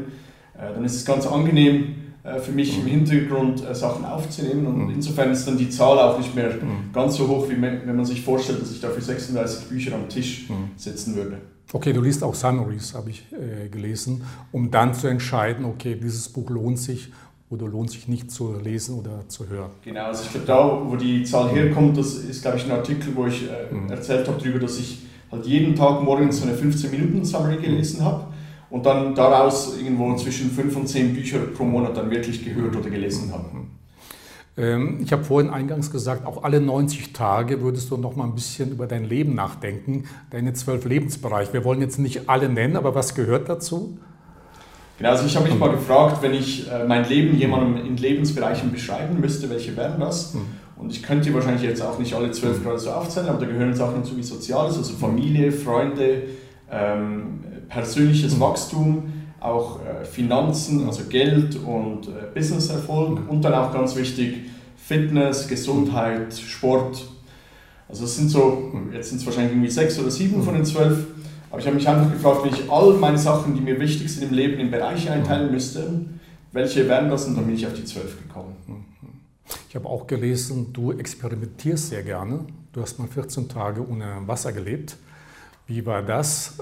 dann 0.54 0.82
ist 0.82 0.94
es 0.94 1.04
ganz 1.04 1.26
angenehm, 1.26 2.05
für 2.40 2.52
mich 2.52 2.78
im 2.78 2.86
Hintergrund 2.86 3.64
äh, 3.64 3.74
Sachen 3.74 4.04
aufzunehmen. 4.04 4.66
Und 4.66 4.84
mhm. 4.84 4.90
insofern 4.90 5.30
ist 5.30 5.46
dann 5.46 5.56
die 5.56 5.70
Zahl 5.70 5.98
auch 5.98 6.18
nicht 6.18 6.34
mehr 6.34 6.50
mhm. 6.50 6.92
ganz 6.92 7.16
so 7.16 7.28
hoch, 7.28 7.48
wie 7.48 7.60
wenn 7.60 7.96
man 7.96 8.04
sich 8.04 8.22
vorstellt, 8.22 8.62
dass 8.62 8.72
ich 8.72 8.80
da 8.80 8.88
für 8.88 9.00
36 9.00 9.68
Bücher 9.68 9.94
am 9.94 10.08
Tisch 10.08 10.48
mhm. 10.48 10.70
sitzen 10.76 11.14
würde. 11.14 11.38
Okay, 11.72 11.92
du 11.92 12.00
liest 12.00 12.22
auch 12.22 12.34
Summaries, 12.34 12.94
habe 12.94 13.10
ich 13.10 13.24
äh, 13.32 13.68
gelesen, 13.68 14.22
um 14.52 14.70
dann 14.70 14.94
zu 14.94 15.08
entscheiden, 15.08 15.64
okay, 15.64 15.96
dieses 16.00 16.28
Buch 16.28 16.48
lohnt 16.48 16.78
sich 16.78 17.12
oder 17.50 17.66
lohnt 17.66 17.90
sich 17.90 18.08
nicht 18.08 18.30
zu 18.30 18.54
lesen 18.62 18.98
oder 18.98 19.28
zu 19.28 19.48
hören. 19.48 19.70
Genau, 19.84 20.06
also 20.06 20.24
ich 20.24 20.30
glaube, 20.30 20.46
da, 20.46 20.90
wo 20.90 20.96
die 20.96 21.24
Zahl 21.24 21.50
herkommt, 21.50 21.96
das 21.96 22.14
ist, 22.14 22.42
glaube 22.42 22.58
ich, 22.58 22.64
ein 22.64 22.72
Artikel, 22.72 23.14
wo 23.14 23.26
ich 23.26 23.48
äh, 23.48 23.72
mhm. 23.74 23.90
erzählt 23.90 24.26
habe 24.28 24.38
darüber, 24.38 24.60
dass 24.60 24.78
ich 24.78 25.02
halt 25.30 25.44
jeden 25.46 25.74
Tag 25.74 26.02
morgens 26.02 26.40
so 26.40 26.46
eine 26.46 26.56
15-Minuten-Summary 26.56 27.56
gelesen 27.56 28.04
habe 28.04 28.26
und 28.70 28.84
dann 28.86 29.14
daraus 29.14 29.76
irgendwo 29.78 30.14
zwischen 30.16 30.50
fünf 30.50 30.76
und 30.76 30.86
zehn 30.88 31.14
Bücher 31.14 31.38
pro 31.38 31.64
Monat 31.64 31.96
dann 31.96 32.10
wirklich 32.10 32.44
gehört 32.44 32.76
oder 32.76 32.90
gelesen 32.90 33.32
habe. 33.32 33.44
Ähm, 34.58 35.00
ich 35.02 35.12
habe 35.12 35.22
vorhin 35.22 35.50
eingangs 35.50 35.90
gesagt, 35.90 36.26
auch 36.26 36.42
alle 36.42 36.60
90 36.60 37.12
Tage 37.12 37.60
würdest 37.60 37.90
du 37.90 37.96
noch 37.96 38.16
mal 38.16 38.24
ein 38.24 38.34
bisschen 38.34 38.70
über 38.70 38.86
dein 38.86 39.04
Leben 39.04 39.34
nachdenken, 39.34 40.04
deine 40.30 40.54
zwölf 40.54 40.84
Lebensbereiche. 40.84 41.52
Wir 41.52 41.64
wollen 41.64 41.80
jetzt 41.80 41.98
nicht 41.98 42.28
alle 42.28 42.48
nennen, 42.48 42.76
aber 42.76 42.94
was 42.94 43.14
gehört 43.14 43.48
dazu? 43.48 43.98
Genau, 44.98 45.10
also 45.10 45.26
ich 45.26 45.36
habe 45.36 45.46
mich 45.46 45.58
mal 45.58 45.70
gefragt, 45.70 46.22
wenn 46.22 46.32
ich 46.32 46.70
äh, 46.70 46.84
mein 46.84 47.06
Leben 47.06 47.36
jemandem 47.36 47.84
in 47.84 47.98
Lebensbereichen 47.98 48.72
beschreiben 48.72 49.20
müsste, 49.20 49.50
welche 49.50 49.76
wären 49.76 50.00
das? 50.00 50.32
Hm. 50.32 50.40
Und 50.76 50.90
ich 50.90 51.02
könnte 51.02 51.32
wahrscheinlich 51.34 51.62
jetzt 51.62 51.82
auch 51.82 51.98
nicht 51.98 52.14
alle 52.14 52.30
zwölf 52.30 52.62
gerade 52.62 52.78
so 52.78 52.90
aufzählen, 52.90 53.28
aber 53.28 53.38
da 53.38 53.46
gehören 53.46 53.68
jetzt 53.68 53.80
auch 53.80 53.94
dazu 53.94 54.16
wie 54.16 54.22
Soziales, 54.22 54.76
also 54.76 54.94
Familie, 54.94 55.52
Freunde, 55.52 56.22
ähm, 56.70 57.44
persönliches 57.68 58.36
mhm. 58.36 58.40
Wachstum, 58.40 59.12
auch 59.40 59.80
äh, 59.80 60.04
Finanzen, 60.04 60.86
also 60.86 61.04
Geld 61.04 61.56
und 61.56 62.08
äh, 62.08 62.34
Businesserfolg 62.34 63.20
mhm. 63.20 63.28
und 63.28 63.42
dann 63.42 63.54
auch 63.54 63.72
ganz 63.72 63.94
wichtig 63.96 64.42
Fitness, 64.76 65.48
Gesundheit, 65.48 66.34
Sport. 66.34 67.08
Also 67.88 68.04
es 68.04 68.16
sind 68.16 68.28
so, 68.28 68.70
mhm. 68.72 68.92
jetzt 68.92 69.10
sind 69.10 69.18
es 69.18 69.26
wahrscheinlich 69.26 69.52
irgendwie 69.52 69.70
sechs 69.70 69.98
oder 69.98 70.10
sieben 70.10 70.42
von 70.42 70.54
den 70.54 70.64
zwölf, 70.64 71.06
aber 71.50 71.60
ich 71.60 71.66
habe 71.66 71.76
mich 71.76 71.88
einfach 71.88 72.12
gefragt, 72.12 72.44
wenn 72.44 72.52
ich 72.52 72.70
all 72.70 72.94
meine 72.94 73.18
Sachen, 73.18 73.54
die 73.54 73.60
mir 73.60 73.78
wichtig 73.78 74.12
sind 74.12 74.24
im 74.24 74.34
Leben, 74.34 74.58
in 74.58 74.70
Bereiche 74.70 75.12
einteilen 75.12 75.52
müsste, 75.52 76.06
welche 76.52 76.88
wären 76.88 77.10
das? 77.10 77.26
Und 77.26 77.36
dann 77.36 77.46
bin 77.46 77.54
ich 77.54 77.66
auf 77.66 77.74
die 77.74 77.84
zwölf 77.84 78.16
gekommen. 78.22 78.56
Ich 79.68 79.74
habe 79.76 79.88
auch 79.88 80.06
gelesen, 80.06 80.72
du 80.72 80.92
experimentierst 80.92 81.90
sehr 81.90 82.02
gerne. 82.02 82.40
Du 82.72 82.80
hast 82.80 82.98
mal 82.98 83.08
14 83.08 83.48
Tage 83.48 83.86
ohne 83.86 84.06
Wasser 84.26 84.52
gelebt. 84.52 84.96
Wie 85.66 85.84
war 85.84 86.02
das? 86.02 86.54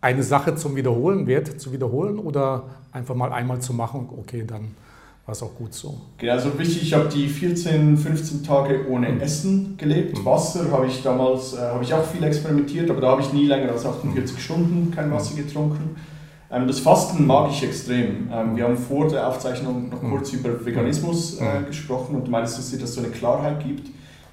Eine 0.00 0.22
Sache 0.22 0.54
zum 0.54 0.76
Wiederholen, 0.76 1.26
Wert 1.26 1.60
zu 1.60 1.72
wiederholen 1.72 2.18
oder 2.18 2.64
einfach 2.92 3.14
mal 3.14 3.32
einmal 3.32 3.60
zu 3.60 3.72
machen, 3.72 4.08
okay, 4.16 4.44
dann 4.46 4.74
war 5.26 5.32
es 5.32 5.42
auch 5.42 5.54
gut 5.54 5.72
so. 5.72 5.98
Genau, 6.18 6.32
also 6.34 6.58
wichtig, 6.58 6.82
ich 6.82 6.94
habe 6.94 7.08
die 7.08 7.28
14, 7.28 7.96
15 7.96 8.44
Tage 8.44 8.86
ohne 8.90 9.08
mhm. 9.08 9.20
Essen 9.20 9.76
gelebt. 9.78 10.18
Mhm. 10.18 10.24
Wasser 10.24 10.70
habe 10.70 10.86
ich 10.86 11.02
damals, 11.02 11.54
äh, 11.54 11.60
habe 11.60 11.82
ich 11.82 11.94
auch 11.94 12.04
viel 12.04 12.22
experimentiert, 12.22 12.90
aber 12.90 13.00
da 13.00 13.10
habe 13.12 13.22
ich 13.22 13.32
nie 13.32 13.46
länger 13.46 13.72
als 13.72 13.86
48 13.86 14.36
mhm. 14.36 14.40
Stunden 14.40 14.90
kein 14.94 15.10
Wasser 15.10 15.34
getrunken. 15.34 15.96
Ähm, 16.50 16.66
das 16.66 16.80
Fasten 16.80 17.26
mag 17.26 17.50
ich 17.50 17.62
extrem. 17.62 18.28
Ähm, 18.30 18.56
wir 18.56 18.64
haben 18.64 18.76
vor 18.76 19.08
der 19.08 19.26
Aufzeichnung 19.26 19.88
noch 19.88 20.02
mhm. 20.02 20.10
kurz 20.10 20.32
über 20.34 20.64
Veganismus 20.64 21.38
äh, 21.38 21.60
mhm. 21.60 21.66
gesprochen 21.66 22.16
und 22.16 22.26
du 22.26 22.30
meinst, 22.30 22.58
dass 22.58 22.70
dir 22.70 22.78
das 22.78 22.94
so 22.94 23.00
eine 23.00 23.08
Klarheit 23.10 23.64
gibt. 23.64 23.88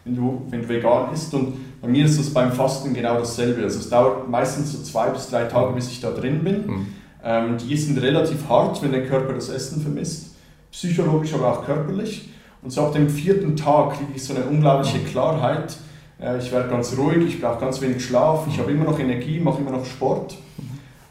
Wenn 0.05 0.15
du, 0.15 0.41
wenn 0.49 0.61
du 0.61 0.69
vegan 0.69 1.13
isst. 1.13 1.33
Und 1.33 1.81
bei 1.81 1.87
mir 1.87 2.05
ist 2.05 2.19
das 2.19 2.29
beim 2.29 2.51
Fasten 2.51 2.93
genau 2.93 3.17
dasselbe. 3.17 3.63
Also 3.63 3.79
es 3.79 3.89
dauert 3.89 4.29
meistens 4.29 4.71
so 4.71 4.81
zwei 4.83 5.09
bis 5.09 5.29
drei 5.29 5.45
Tage, 5.45 5.73
bis 5.73 5.89
ich 5.89 6.01
da 6.01 6.11
drin 6.11 6.43
bin. 6.43 6.67
Mhm. 6.67 6.87
Ähm, 7.23 7.57
die 7.57 7.77
sind 7.77 8.01
relativ 8.01 8.47
hart, 8.49 8.81
wenn 8.81 8.91
der 8.91 9.05
Körper 9.05 9.33
das 9.33 9.49
Essen 9.49 9.81
vermisst, 9.81 10.35
psychologisch, 10.71 11.33
aber 11.33 11.51
auch 11.51 11.65
körperlich. 11.65 12.29
Und 12.63 12.71
so 12.71 12.81
ab 12.81 12.93
dem 12.93 13.09
vierten 13.09 13.55
Tag 13.55 13.93
kriege 13.97 14.11
ich 14.15 14.23
so 14.23 14.35
eine 14.35 14.45
unglaubliche 14.45 14.99
Klarheit. 14.99 15.77
Äh, 16.19 16.39
ich 16.39 16.51
werde 16.51 16.69
ganz 16.69 16.97
ruhig, 16.97 17.25
ich 17.27 17.41
brauche 17.41 17.59
ganz 17.59 17.81
wenig 17.81 18.03
Schlaf, 18.03 18.47
ich 18.47 18.59
habe 18.59 18.71
immer 18.71 18.85
noch 18.85 18.99
Energie, 18.99 19.39
mache 19.39 19.61
immer 19.61 19.71
noch 19.71 19.85
Sport. 19.85 20.37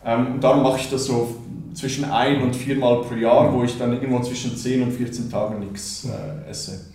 Ähm, 0.05 0.35
und 0.35 0.45
darum 0.45 0.63
mache 0.63 0.81
ich 0.81 0.91
das 0.91 1.05
so 1.05 1.37
zwischen 1.75 2.05
ein 2.05 2.43
und 2.43 2.57
viermal 2.57 3.03
pro 3.03 3.15
Jahr, 3.15 3.53
wo 3.53 3.63
ich 3.63 3.79
dann 3.79 3.93
irgendwo 3.93 4.21
zwischen 4.21 4.57
10 4.57 4.83
und 4.83 4.93
14 4.93 5.31
Tagen 5.31 5.61
nichts 5.61 6.07
äh, 6.07 6.51
esse. 6.51 6.93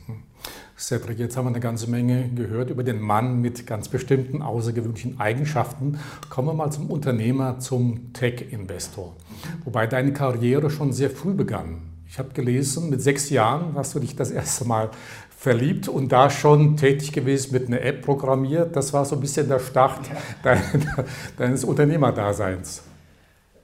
Cedric, 0.77 1.19
jetzt 1.19 1.37
haben 1.37 1.45
wir 1.45 1.51
eine 1.51 1.61
ganze 1.61 1.89
Menge 1.89 2.29
gehört 2.35 2.69
über 2.69 2.83
den 2.83 2.99
Mann 2.99 3.39
mit 3.39 3.65
ganz 3.65 3.87
bestimmten 3.87 4.41
außergewöhnlichen 4.41 5.19
Eigenschaften. 5.21 5.99
Kommen 6.29 6.49
wir 6.49 6.53
mal 6.53 6.69
zum 6.69 6.89
Unternehmer, 6.91 7.59
zum 7.59 8.11
Tech-Investor. 8.11 9.15
Wobei 9.63 9.87
deine 9.87 10.11
Karriere 10.11 10.69
schon 10.69 10.91
sehr 10.91 11.09
früh 11.09 11.33
begann. 11.33 11.81
Ich 12.07 12.19
habe 12.19 12.33
gelesen, 12.33 12.89
mit 12.89 13.01
sechs 13.01 13.29
Jahren 13.29 13.73
hast 13.75 13.95
du 13.95 13.99
dich 13.99 14.17
das 14.17 14.31
erste 14.31 14.65
Mal 14.65 14.89
verliebt 15.37 15.87
und 15.87 16.11
da 16.11 16.29
schon 16.29 16.75
tätig 16.75 17.13
gewesen 17.13 17.53
mit 17.53 17.67
einer 17.67 17.81
App 17.81 18.01
programmiert. 18.01 18.75
Das 18.75 18.91
war 18.91 19.05
so 19.05 19.15
ein 19.15 19.21
bisschen 19.21 19.47
der 19.47 19.59
Start 19.59 20.01
deines 21.37 21.63
Unternehmerdaseins. 21.63 22.83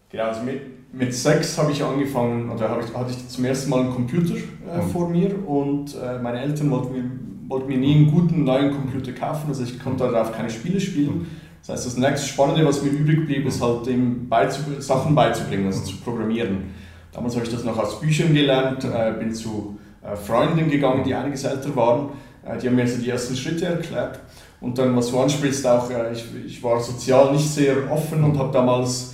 Genau, 0.10 0.24
also 0.26 0.44
mit, 0.44 0.81
mit 0.94 1.14
sechs 1.14 1.58
habe 1.58 1.72
ich 1.72 1.84
angefangen, 1.84 2.50
oder 2.50 2.70
habe 2.70 2.84
ich, 2.84 2.94
hatte 2.94 3.12
ich 3.12 3.28
zum 3.30 3.46
ersten 3.46 3.70
Mal 3.70 3.82
einen 3.82 3.92
Computer 3.92 4.36
äh, 4.36 4.82
vor 4.92 5.10
mir 5.10 5.48
und 5.48 5.96
äh, 5.96 6.20
meine 6.22 6.42
Eltern 6.42 6.70
wollten 6.70 6.94
mir, 6.94 7.04
wollten 7.48 7.68
mir 7.68 7.78
nie 7.78 7.96
einen 7.96 8.12
guten 8.12 8.44
neuen 8.44 8.72
Computer 8.72 9.14
kaufen, 9.14 9.48
also 9.48 9.64
ich 9.64 9.82
konnte 9.82 10.04
darauf 10.04 10.32
keine 10.32 10.50
Spiele 10.50 10.80
spielen. 10.80 11.28
Das 11.62 11.76
heißt, 11.76 11.86
das 11.86 11.98
nächste 11.98 12.28
Spannende, 12.28 12.66
was 12.66 12.82
mir 12.82 12.90
übrig 12.90 13.26
blieb, 13.26 13.46
ist 13.46 13.62
halt 13.62 13.86
dem 13.86 14.28
beizu 14.28 14.62
Sachen 14.80 15.14
beizubringen, 15.14 15.68
also 15.68 15.84
zu 15.84 15.98
programmieren. 15.98 16.72
Damals 17.14 17.36
habe 17.36 17.46
ich 17.46 17.52
das 17.52 17.64
noch 17.64 17.78
aus 17.78 18.00
Büchern 18.00 18.34
gelernt, 18.34 18.84
äh, 18.84 19.14
bin 19.20 19.34
zu 19.34 19.78
äh, 20.02 20.16
Freunden 20.16 20.70
gegangen, 20.70 21.04
die 21.04 21.14
einiges 21.14 21.44
älter 21.44 21.76
waren. 21.76 22.10
Äh, 22.44 22.58
die 22.58 22.68
haben 22.68 22.76
mir 22.76 22.88
so 22.88 23.00
die 23.00 23.10
ersten 23.10 23.36
Schritte 23.36 23.66
erklärt. 23.66 24.20
Und 24.60 24.78
dann, 24.78 24.96
was 24.96 25.12
du 25.12 25.20
ansprichst, 25.20 25.66
auch, 25.68 25.90
äh, 25.92 26.14
ich, 26.14 26.26
ich 26.46 26.64
war 26.64 26.80
sozial 26.80 27.32
nicht 27.32 27.48
sehr 27.48 27.92
offen 27.92 28.24
und 28.24 28.40
habe 28.40 28.52
damals 28.52 29.14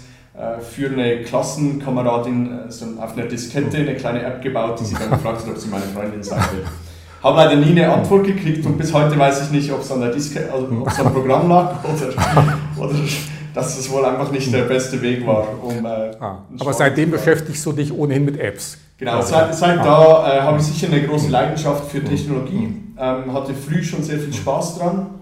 für 0.61 0.91
eine 0.91 1.21
Klassenkameradin 1.23 2.67
äh, 2.67 2.71
so 2.71 2.85
auf 2.99 3.17
einer 3.17 3.25
Diskette 3.25 3.77
eine 3.77 3.95
kleine 3.95 4.21
App 4.21 4.41
gebaut, 4.41 4.79
die 4.79 4.85
sie 4.85 4.95
dann 4.95 5.09
gefragt 5.17 5.41
hat, 5.41 5.49
ob 5.49 5.57
sie 5.57 5.67
meine 5.67 5.85
Freundin 5.85 6.21
sein 6.21 6.39
will. 6.51 6.63
Habe 7.23 7.37
leider 7.37 7.55
nie 7.55 7.71
eine 7.71 7.91
Antwort 7.91 8.25
gekriegt 8.25 8.63
und 8.65 8.77
bis 8.77 8.93
heute 8.93 9.17
weiß 9.17 9.45
ich 9.45 9.51
nicht, 9.51 9.71
ob 9.71 9.81
es 9.81 9.91
an 9.91 10.01
der 10.01 10.11
Diskette, 10.11 10.53
also 10.53 10.67
ob 10.79 10.87
es 10.87 10.99
am 10.99 11.11
Programm 11.11 11.49
lag 11.49 11.75
oder, 11.83 12.87
oder 12.87 12.99
dass 13.55 13.79
es 13.79 13.89
wohl 13.91 14.05
einfach 14.05 14.31
nicht 14.31 14.53
der 14.53 14.63
beste 14.63 15.01
Weg 15.01 15.25
war, 15.25 15.47
um. 15.63 15.83
Äh, 15.83 16.11
ah, 16.19 16.43
aber 16.59 16.73
seitdem 16.73 17.09
beschäftigst 17.09 17.65
du 17.65 17.71
dich 17.71 17.91
ohnehin 17.91 18.23
mit 18.23 18.39
Apps. 18.39 18.77
Genau, 18.99 19.19
seit, 19.23 19.55
seit 19.55 19.79
ah. 19.79 19.83
da 19.83 20.37
äh, 20.37 20.41
habe 20.41 20.59
ich 20.59 20.63
sicher 20.65 20.93
eine 20.93 21.01
große 21.01 21.29
Leidenschaft 21.29 21.89
für 21.89 22.03
Technologie, 22.03 22.75
ähm, 22.99 23.33
hatte 23.33 23.55
früh 23.55 23.83
schon 23.83 24.03
sehr 24.03 24.19
viel 24.19 24.33
Spaß 24.33 24.77
dran 24.77 25.16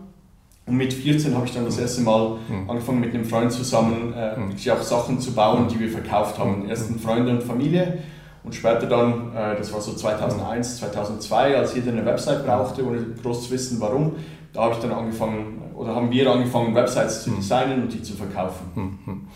und 0.68 0.78
mit 0.78 0.94
14 0.94 1.36
habe 1.36 1.46
ich 1.46 1.54
dann 1.54 1.66
das 1.66 1.78
erste 1.78 2.02
Mal 2.02 2.38
mhm. 2.48 2.70
angefangen 2.70 3.00
mit 3.00 3.14
einem 3.14 3.26
Freund 3.26 3.52
zusammen 3.52 4.14
äh, 4.14 4.38
mhm. 4.38 4.50
wirklich 4.50 4.72
auch 4.72 4.82
Sachen 4.82 5.20
zu 5.20 5.34
bauen, 5.34 5.68
die 5.68 5.80
wir 5.80 5.90
verkauft 5.90 6.40
haben. 6.40 6.64
Mhm. 6.64 6.70
Erst 6.70 6.92
Freunde 7.00 7.32
und 7.32 7.44
Familie 7.44 8.00
und 8.44 8.56
später 8.56 8.88
dann, 8.88 9.36
äh, 9.36 9.56
das 9.58 9.72
war 9.72 9.82
so 9.82 9.94
2001, 9.94 10.78
2002, 10.78 11.58
als 11.58 11.76
jeder 11.76 11.92
eine 11.92 12.06
Website 12.06 12.46
brauchte, 12.46 12.86
ohne 12.86 13.00
groß 13.22 13.48
zu 13.48 13.52
wissen 13.52 13.80
warum, 13.80 14.14
da 14.54 14.64
habe 14.64 14.76
ich 14.76 14.80
dann 14.80 14.92
angefangen, 14.92 15.62
oder 15.76 15.94
haben 15.94 16.10
wir 16.10 16.32
angefangen, 16.32 16.74
Websites 16.74 17.24
zu 17.24 17.32
designen 17.32 17.84
und 17.84 17.94
die 17.94 18.02
zu 18.02 18.14
verkaufen. 18.14 19.28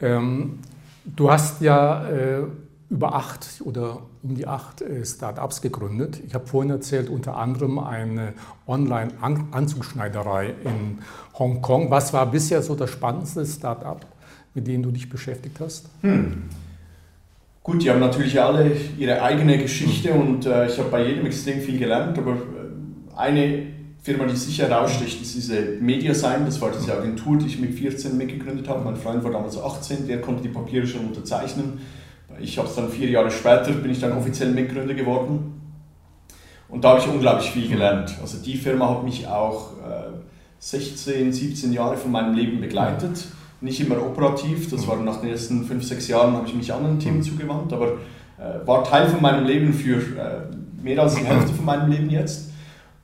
Ähm, 0.00 0.58
du 1.04 1.30
hast 1.30 1.60
ja 1.62 2.08
äh, 2.08 2.42
über 2.90 3.14
acht 3.14 3.46
oder 3.64 4.02
um 4.22 4.34
die 4.34 4.46
acht 4.46 4.82
äh, 4.82 5.04
Startups 5.06 5.62
gegründet. 5.62 6.20
Ich 6.26 6.34
habe 6.34 6.46
vorhin 6.46 6.70
erzählt, 6.70 7.08
unter 7.08 7.36
anderem 7.36 7.78
eine 7.78 8.34
Online-Anzugschneiderei 8.66 10.54
in 10.64 10.98
Hongkong. 11.38 11.90
Was 11.90 12.12
war 12.12 12.26
bisher 12.26 12.62
so 12.62 12.74
das 12.74 12.90
spannendste 12.90 13.46
Startup, 13.46 14.04
mit 14.54 14.66
dem 14.66 14.82
du 14.82 14.90
dich 14.90 15.08
beschäftigt 15.08 15.60
hast? 15.60 15.88
Hm. 16.00 16.42
Gut, 17.62 17.82
die 17.82 17.90
haben 17.90 18.00
natürlich 18.00 18.40
alle 18.40 18.72
ihre 18.98 19.22
eigene 19.22 19.58
Geschichte 19.58 20.12
hm. 20.12 20.20
und 20.20 20.46
äh, 20.46 20.66
ich 20.66 20.76
habe 20.76 20.88
bei 20.90 21.06
jedem 21.06 21.26
extrem 21.26 21.60
viel 21.60 21.78
gelernt, 21.78 22.18
aber 22.18 22.32
äh, 22.32 23.16
eine 23.16 23.66
Firma, 24.02 24.24
die 24.24 24.34
sicher 24.34 24.68
heraussticht, 24.68 25.22
ist 25.22 25.36
diese 25.36 25.60
Mediasign. 25.80 26.46
Das 26.46 26.60
war 26.60 26.72
diese 26.72 26.96
Agentur, 26.96 27.36
die 27.36 27.46
ich 27.46 27.60
mit 27.60 27.74
14 27.74 28.16
mitgegründet 28.16 28.66
habe. 28.66 28.82
Mein 28.82 28.96
Freund 28.96 29.22
war 29.22 29.30
damals 29.30 29.58
18, 29.58 30.08
der 30.08 30.22
konnte 30.22 30.42
die 30.42 30.48
Papiere 30.48 30.86
schon 30.86 31.06
unterzeichnen 31.06 31.80
ich 32.40 32.58
habe 32.58 32.68
es 32.68 32.74
dann 32.74 32.90
vier 32.90 33.08
Jahre 33.10 33.30
später, 33.30 33.72
bin 33.72 33.90
ich 33.90 34.00
dann 34.00 34.12
offiziell 34.12 34.50
Mitgründer 34.50 34.94
geworden. 34.94 35.60
Und 36.68 36.84
da 36.84 36.90
habe 36.90 37.00
ich 37.00 37.08
unglaublich 37.08 37.50
viel 37.50 37.68
gelernt. 37.68 38.14
Also 38.20 38.38
die 38.38 38.56
Firma 38.56 38.88
hat 38.88 39.04
mich 39.04 39.26
auch 39.26 39.72
äh, 39.78 40.10
16, 40.60 41.32
17 41.32 41.72
Jahre 41.72 41.96
von 41.96 42.12
meinem 42.12 42.34
Leben 42.34 42.60
begleitet. 42.60 43.26
Nicht 43.60 43.80
immer 43.80 44.00
operativ, 44.00 44.70
das 44.70 44.86
war 44.86 44.96
nach 44.96 45.20
den 45.20 45.30
ersten 45.30 45.64
5, 45.64 45.84
6 45.84 46.08
Jahren, 46.08 46.34
habe 46.34 46.46
ich 46.46 46.54
mich 46.54 46.72
anderen 46.72 46.98
Themen 46.98 47.22
zugewandt, 47.22 47.72
aber 47.72 47.98
äh, 48.38 48.66
war 48.66 48.84
Teil 48.84 49.08
von 49.08 49.20
meinem 49.20 49.46
Leben 49.46 49.72
für 49.72 49.96
äh, 49.96 50.82
mehr 50.82 51.02
als 51.02 51.16
die 51.16 51.24
Hälfte 51.24 51.52
von 51.52 51.64
meinem 51.64 51.90
Leben 51.90 52.08
jetzt. 52.08 52.50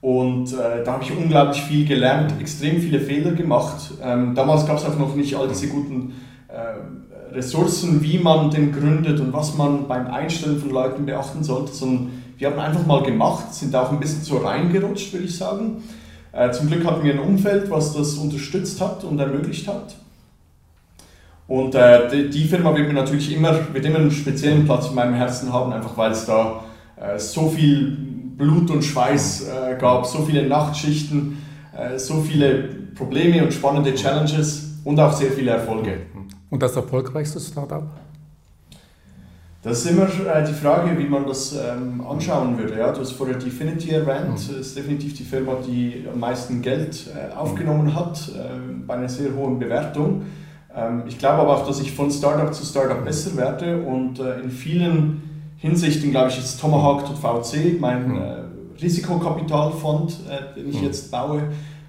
Und 0.01 0.53
äh, 0.53 0.85
da 0.85 0.93
habe 0.93 1.03
ich 1.03 1.11
unglaublich 1.11 1.61
viel 1.63 1.87
gelernt, 1.87 2.33
extrem 2.41 2.81
viele 2.81 3.01
Fehler 3.01 3.33
gemacht. 3.33 3.93
Ähm, 4.03 4.35
damals 4.35 4.67
gab 4.67 4.79
es 4.79 4.85
auch 4.85 4.97
noch 4.99 5.15
nicht 5.17 5.35
all 5.35 5.49
diese 5.49 5.69
guten 5.69 6.13
äh, 6.49 7.16
Ressourcen, 7.33 8.03
wie 8.03 8.19
man 8.19 8.51
den 8.51 8.73
gründet 8.73 9.21
und 9.21 9.33
was 9.33 9.57
man 9.57 9.89
beim 9.89 10.07
Einstellen 10.07 10.59
von 10.59 10.71
Leuten 10.71 11.07
beachten 11.07 11.43
sollte, 11.45 11.73
sondern 11.73 12.23
wir 12.39 12.51
haben 12.51 12.59
einfach 12.59 12.87
mal 12.87 13.03
gemacht, 13.03 13.55
sind 13.55 13.75
auch 13.75 13.91
ein 13.91 14.01
bisschen 14.01 14.23
so 14.23 14.39
reingerutscht, 14.39 15.13
würde 15.13 15.27
ich 15.27 15.37
sagen. 15.37 15.83
Äh, 16.33 16.51
zum 16.51 16.67
Glück 16.67 16.85
hatten 16.85 17.03
wir 17.03 17.15
ein 17.15 17.21
Umfeld, 17.21 17.71
was 17.71 17.95
das 17.95 18.15
unterstützt 18.15 18.81
hat 18.81 19.05
und 19.05 19.19
ermöglicht 19.19 19.67
hat. 19.69 19.97
Und 21.49 21.75
äh, 21.75 22.29
die, 22.29 22.45
Firma 22.45 22.75
wird 22.77 22.89
mir 22.89 22.95
natürlich 22.95 23.35
immer, 23.35 23.59
wird 23.73 23.85
immer 23.85 24.01
einen 24.01 24.11
speziellen 24.11 24.65
Platz 24.65 24.89
in 24.89 24.95
meinem 24.97 25.15
Herzen 25.15 25.53
haben, 25.53 25.73
einfach 25.73 25.97
weil 25.97 26.11
es 26.11 26.27
da 26.27 26.65
äh, 27.01 27.19
so 27.19 27.49
viel 27.49 27.97
Blut 28.37 28.71
und 28.71 28.85
Schweiß 28.85 29.47
gab, 29.79 30.05
so 30.05 30.19
viele 30.19 30.47
Nachtschichten, 30.47 31.39
so 31.97 32.21
viele 32.21 32.65
Probleme 32.95 33.43
und 33.43 33.55
spannende 33.55 33.95
Challenges 33.95 34.75
und 34.85 35.01
auch 35.01 35.15
sehr 35.15 35.31
viele 35.31 35.53
Erfolge. 35.53 36.01
Und 36.51 36.63
das 36.63 36.77
erfolgreichste 36.77 37.41
Startup? 37.41 37.85
Das 39.63 39.85
ist 39.85 39.91
immer 39.91 40.05
äh, 40.05 40.47
die 40.47 40.53
Frage, 40.53 40.97
wie 40.97 41.09
man 41.09 41.27
das 41.27 41.53
ähm, 41.53 42.01
anschauen 42.07 42.57
würde. 42.57 42.79
Ja, 42.79 42.93
du 42.93 43.01
hast 43.01 43.13
vorher 43.13 43.37
Definity 43.37 43.91
erwähnt, 43.91 44.29
mhm. 44.29 44.35
das 44.35 44.49
ist 44.49 44.77
definitiv 44.77 45.15
die 45.15 45.25
Firma, 45.25 45.57
die 45.67 46.05
am 46.13 46.21
meisten 46.21 46.63
Geld 46.63 47.09
äh, 47.09 47.35
aufgenommen 47.35 47.93
hat, 47.93 48.29
äh, 48.29 48.61
bei 48.87 48.95
einer 48.95 49.09
sehr 49.09 49.35
hohen 49.35 49.59
Bewertung. 49.59 50.23
Ähm, 50.73 51.03
ich 51.09 51.19
glaube 51.19 51.43
aber 51.43 51.57
auch, 51.57 51.67
dass 51.67 51.81
ich 51.81 51.93
von 51.93 52.13
Startup 52.13 52.55
zu 52.55 52.65
Startup 52.65 53.05
besser 53.05 53.37
werde 53.37 53.83
und 53.83 54.21
äh, 54.21 54.39
in 54.39 54.51
vielen 54.51 55.51
Hinsichten, 55.57 56.13
glaube 56.13 56.31
ich, 56.31 56.39
ist 56.39 56.61
Tomahawk.vc, 56.61 57.81
mein 57.81 58.09
mhm. 58.09 58.21
Risikokapitalfonds, 58.81 60.21
äh, 60.31 60.55
den 60.55 60.69
ich 60.69 60.79
mhm. 60.79 60.85
jetzt 60.85 61.11
baue, 61.11 61.43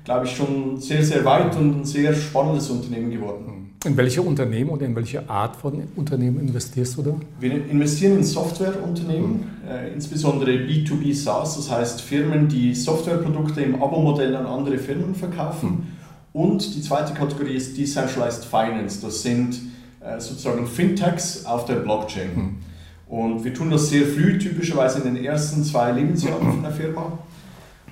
glaube 0.07 0.25
ich, 0.25 0.37
schon 0.37 0.79
sehr, 0.79 1.03
sehr 1.03 1.25
weit 1.25 1.53
und 1.57 1.81
ein 1.81 1.85
sehr 1.85 2.13
spannendes 2.13 2.69
Unternehmen 2.69 3.11
geworden. 3.11 3.75
In 3.83 3.97
welche 3.97 4.21
Unternehmen 4.21 4.69
und 4.69 4.81
in 4.81 4.95
welche 4.95 5.29
Art 5.29 5.57
von 5.57 5.83
Unternehmen 5.97 6.39
investierst 6.39 6.97
du 6.97 7.01
da? 7.01 7.15
Wir 7.41 7.67
investieren 7.67 8.15
in 8.15 8.23
Softwareunternehmen, 8.23 9.43
äh, 9.69 9.93
insbesondere 9.93 10.51
B2B 10.51 11.13
SaaS, 11.13 11.57
das 11.57 11.69
heißt 11.69 12.01
Firmen, 12.01 12.47
die 12.47 12.73
Softwareprodukte 12.73 13.59
im 13.59 13.75
Abo-Modell 13.83 14.33
an 14.37 14.45
andere 14.45 14.77
Firmen 14.77 15.13
verkaufen. 15.13 15.69
Mhm. 15.69 16.41
Und 16.41 16.75
die 16.75 16.81
zweite 16.81 17.13
Kategorie 17.13 17.55
ist 17.55 17.77
Decentralized 17.77 18.45
Finance, 18.45 19.01
das 19.01 19.21
sind 19.21 19.59
äh, 19.99 20.21
sozusagen 20.21 20.65
Fintechs 20.67 21.45
auf 21.45 21.65
der 21.65 21.75
Blockchain. 21.75 22.33
Mhm. 22.33 22.55
Und 23.09 23.43
wir 23.43 23.53
tun 23.53 23.69
das 23.71 23.89
sehr 23.89 24.05
früh, 24.05 24.37
typischerweise 24.37 24.99
in 24.99 25.15
den 25.15 25.25
ersten 25.25 25.65
zwei 25.65 25.91
Lebensjahren 25.91 26.51
von 26.53 26.63
der 26.63 26.71
Firma 26.71 27.19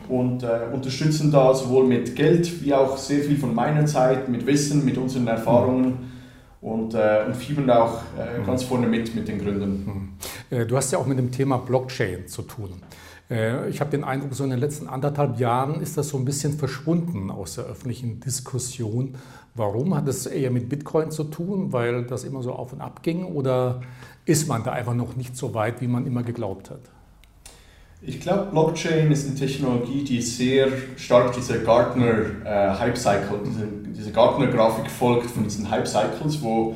und 0.09 0.43
äh, 0.43 0.61
unterstützen 0.73 1.31
da 1.31 1.53
sowohl 1.53 1.85
mit 1.85 2.15
Geld 2.15 2.63
wie 2.63 2.73
auch 2.73 2.97
sehr 2.97 3.21
viel 3.21 3.37
von 3.37 3.53
meiner 3.53 3.85
Zeit, 3.85 4.29
mit 4.29 4.45
Wissen, 4.45 4.85
mit 4.85 4.97
unseren 4.97 5.27
Erfahrungen 5.27 6.11
und, 6.61 6.93
äh, 6.93 7.23
und 7.25 7.35
fiebern 7.35 7.67
da 7.67 7.83
auch 7.83 8.01
äh, 8.17 8.39
mhm. 8.39 8.45
ganz 8.45 8.63
vorne 8.63 8.87
mit 8.87 9.15
mit 9.15 9.27
den 9.27 9.39
Gründern. 9.39 9.69
Mhm. 9.69 10.57
Äh, 10.57 10.65
du 10.65 10.75
hast 10.75 10.91
ja 10.91 10.99
auch 10.99 11.05
mit 11.05 11.17
dem 11.17 11.31
Thema 11.31 11.57
Blockchain 11.57 12.27
zu 12.27 12.41
tun. 12.43 12.69
Äh, 13.29 13.69
ich 13.69 13.81
habe 13.81 13.91
den 13.91 14.03
Eindruck, 14.03 14.33
so 14.33 14.43
in 14.43 14.49
den 14.49 14.59
letzten 14.59 14.87
anderthalb 14.87 15.39
Jahren 15.39 15.81
ist 15.81 15.97
das 15.97 16.09
so 16.09 16.17
ein 16.17 16.25
bisschen 16.25 16.53
verschwunden 16.53 17.31
aus 17.31 17.55
der 17.55 17.65
öffentlichen 17.65 18.19
Diskussion. 18.19 19.15
Warum? 19.55 19.95
Hat 19.95 20.07
es 20.07 20.25
eher 20.25 20.51
mit 20.51 20.69
Bitcoin 20.69 21.11
zu 21.11 21.23
tun, 21.25 21.71
weil 21.71 22.03
das 22.05 22.23
immer 22.23 22.43
so 22.43 22.53
auf 22.53 22.73
und 22.73 22.81
ab 22.81 23.01
ging? 23.03 23.23
Oder 23.25 23.81
ist 24.25 24.47
man 24.47 24.63
da 24.63 24.71
einfach 24.71 24.93
noch 24.93 25.15
nicht 25.15 25.37
so 25.37 25.53
weit, 25.53 25.81
wie 25.81 25.87
man 25.87 26.05
immer 26.05 26.23
geglaubt 26.23 26.69
hat? 26.69 26.81
Ich 28.07 28.19
glaube, 28.19 28.51
Blockchain 28.51 29.11
ist 29.11 29.27
eine 29.27 29.35
Technologie, 29.35 30.03
die 30.03 30.21
sehr 30.21 30.67
stark 30.95 31.33
dieser 31.33 31.57
Gartner 31.57 32.19
äh, 32.45 32.91
diese, 32.93 33.67
diese 33.97 34.11
Gartner-Grafik 34.11 34.91
folgt 34.91 35.31
von 35.31 35.43
diesen 35.43 35.71
Hype 35.71 35.87
Cycles, 35.87 36.39
wo 36.43 36.75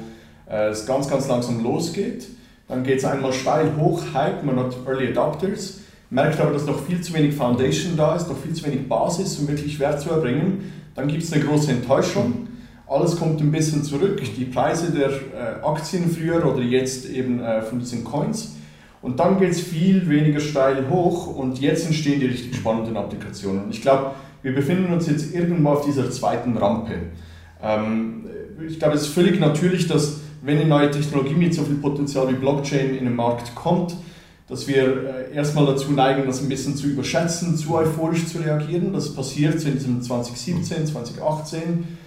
äh, 0.49 0.69
es 0.69 0.87
ganz, 0.87 1.07
ganz 1.07 1.27
langsam 1.27 1.63
losgeht. 1.63 2.27
Dann 2.67 2.83
geht 2.83 2.97
es 2.97 3.05
einmal 3.05 3.31
steil 3.31 3.75
hoch, 3.77 4.01
Hype, 4.11 4.43
man 4.43 4.57
hat 4.57 4.75
Early 4.87 5.09
Adopters, 5.09 5.81
merkt 6.09 6.39
aber, 6.39 6.51
dass 6.51 6.65
noch 6.65 6.83
viel 6.83 6.99
zu 7.01 7.13
wenig 7.13 7.35
Foundation 7.35 7.95
da 7.95 8.15
ist, 8.15 8.27
noch 8.27 8.37
viel 8.37 8.53
zu 8.53 8.65
wenig 8.65 8.89
Basis, 8.89 9.37
um 9.37 9.47
wirklich 9.47 9.79
Wert 9.79 10.01
zu 10.01 10.09
erbringen. 10.09 10.71
Dann 10.95 11.07
gibt 11.07 11.21
es 11.21 11.31
eine 11.31 11.43
große 11.43 11.71
Enttäuschung. 11.71 12.47
Alles 12.87 13.15
kommt 13.17 13.39
ein 13.39 13.51
bisschen 13.51 13.83
zurück, 13.83 14.19
die 14.35 14.45
Preise 14.45 14.91
der 14.91 15.09
äh, 15.09 15.63
Aktien 15.63 16.09
früher 16.09 16.43
oder 16.43 16.63
jetzt 16.63 17.07
eben 17.07 17.39
äh, 17.39 17.61
von 17.61 17.77
diesen 17.77 18.03
Coins 18.03 18.55
und 19.01 19.19
dann 19.19 19.39
geht 19.39 19.51
es 19.51 19.61
viel 19.61 20.09
weniger 20.09 20.39
steil 20.39 20.89
hoch 20.89 21.27
und 21.35 21.59
jetzt 21.59 21.85
entstehen 21.85 22.19
die 22.19 22.25
richtig 22.25 22.55
spannenden 22.55 22.97
Applikationen. 22.97 23.63
Und 23.65 23.73
ich 23.73 23.81
glaube, 23.81 24.11
wir 24.41 24.53
befinden 24.53 24.91
uns 24.91 25.07
jetzt 25.07 25.33
irgendwo 25.33 25.69
auf 25.69 25.85
dieser 25.85 26.11
zweiten 26.11 26.57
Rampe. 26.57 26.93
Ähm, 27.61 28.25
ich 28.67 28.79
glaube, 28.79 28.95
es 28.95 29.03
ist 29.03 29.13
völlig 29.13 29.39
natürlich, 29.39 29.87
dass 29.87 30.19
wenn 30.41 30.57
eine 30.57 30.67
neue 30.67 30.91
Technologie 30.91 31.35
mit 31.35 31.53
so 31.53 31.63
viel 31.63 31.75
Potenzial 31.75 32.29
wie 32.29 32.33
Blockchain 32.33 32.95
in 32.95 33.05
den 33.05 33.15
Markt 33.15 33.55
kommt, 33.55 33.95
dass 34.47 34.67
wir 34.67 35.29
äh, 35.31 35.35
erstmal 35.35 35.65
dazu 35.65 35.91
neigen, 35.91 36.25
das 36.25 36.41
ein 36.41 36.49
bisschen 36.49 36.75
zu 36.75 36.87
überschätzen, 36.87 37.55
zu 37.55 37.75
euphorisch 37.75 38.25
zu 38.25 38.39
reagieren. 38.39 38.93
Das 38.93 39.13
passiert 39.13 39.63
in 39.63 39.73
diesem 39.73 40.01
2017, 40.01 40.87
2018 40.87 41.98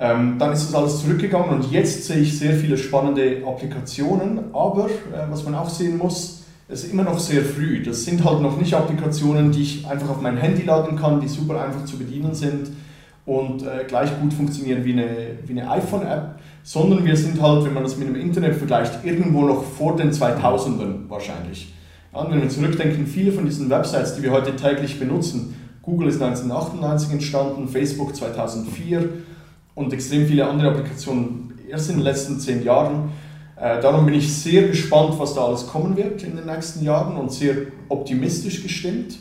ähm, 0.00 0.36
dann 0.38 0.52
ist 0.54 0.68
das 0.68 0.74
alles 0.74 1.02
zurückgegangen 1.02 1.50
und 1.50 1.70
jetzt 1.70 2.06
sehe 2.06 2.20
ich 2.20 2.38
sehr 2.38 2.54
viele 2.54 2.78
spannende 2.78 3.42
Applikationen, 3.46 4.54
aber 4.54 4.86
äh, 4.86 5.30
was 5.30 5.44
man 5.44 5.54
auch 5.54 5.68
sehen 5.68 5.98
muss, 5.98 6.44
es 6.68 6.84
ist 6.84 6.92
immer 6.92 7.02
noch 7.02 7.18
sehr 7.18 7.44
früh. 7.44 7.82
Das 7.82 8.04
sind 8.04 8.24
halt 8.24 8.40
noch 8.40 8.56
nicht 8.56 8.72
Applikationen, 8.72 9.52
die 9.52 9.62
ich 9.62 9.86
einfach 9.86 10.08
auf 10.08 10.22
mein 10.22 10.38
Handy 10.38 10.62
laden 10.62 10.96
kann, 10.96 11.20
die 11.20 11.28
super 11.28 11.62
einfach 11.62 11.84
zu 11.84 11.98
bedienen 11.98 12.34
sind 12.34 12.70
und 13.26 13.62
äh, 13.62 13.84
gleich 13.86 14.10
gut 14.20 14.32
funktionieren 14.32 14.84
wie 14.86 14.92
eine, 14.92 15.08
wie 15.44 15.60
eine 15.60 15.70
iPhone-App, 15.70 16.36
sondern 16.62 17.04
wir 17.04 17.16
sind 17.16 17.42
halt, 17.42 17.66
wenn 17.66 17.74
man 17.74 17.82
das 17.82 17.98
mit 17.98 18.08
dem 18.08 18.16
Internet 18.16 18.54
vergleicht, 18.54 19.04
irgendwo 19.04 19.44
noch 19.44 19.64
vor 19.64 19.96
den 19.96 20.12
2000ern 20.12 21.08
wahrscheinlich. 21.08 21.74
Ja, 22.14 22.26
wenn 22.30 22.40
wir 22.40 22.48
zurückdenken, 22.48 23.06
viele 23.06 23.32
von 23.32 23.44
diesen 23.44 23.68
Websites, 23.68 24.16
die 24.16 24.22
wir 24.22 24.30
heute 24.30 24.56
täglich 24.56 24.98
benutzen, 24.98 25.54
Google 25.82 26.08
ist 26.08 26.22
1998 26.22 27.12
entstanden, 27.12 27.68
Facebook 27.68 28.16
2004, 28.16 29.08
und 29.80 29.92
extrem 29.92 30.26
viele 30.26 30.46
andere 30.46 30.70
Applikationen 30.70 31.58
erst 31.68 31.90
in 31.90 31.96
den 31.96 32.04
letzten 32.04 32.38
zehn 32.38 32.62
Jahren. 32.62 33.12
Äh, 33.56 33.80
darum 33.80 34.06
bin 34.06 34.14
ich 34.14 34.32
sehr 34.32 34.68
gespannt, 34.68 35.18
was 35.18 35.34
da 35.34 35.44
alles 35.44 35.66
kommen 35.66 35.96
wird 35.96 36.22
in 36.22 36.36
den 36.36 36.46
nächsten 36.46 36.84
Jahren 36.84 37.16
und 37.16 37.32
sehr 37.32 37.54
optimistisch 37.88 38.62
gestimmt, 38.62 39.18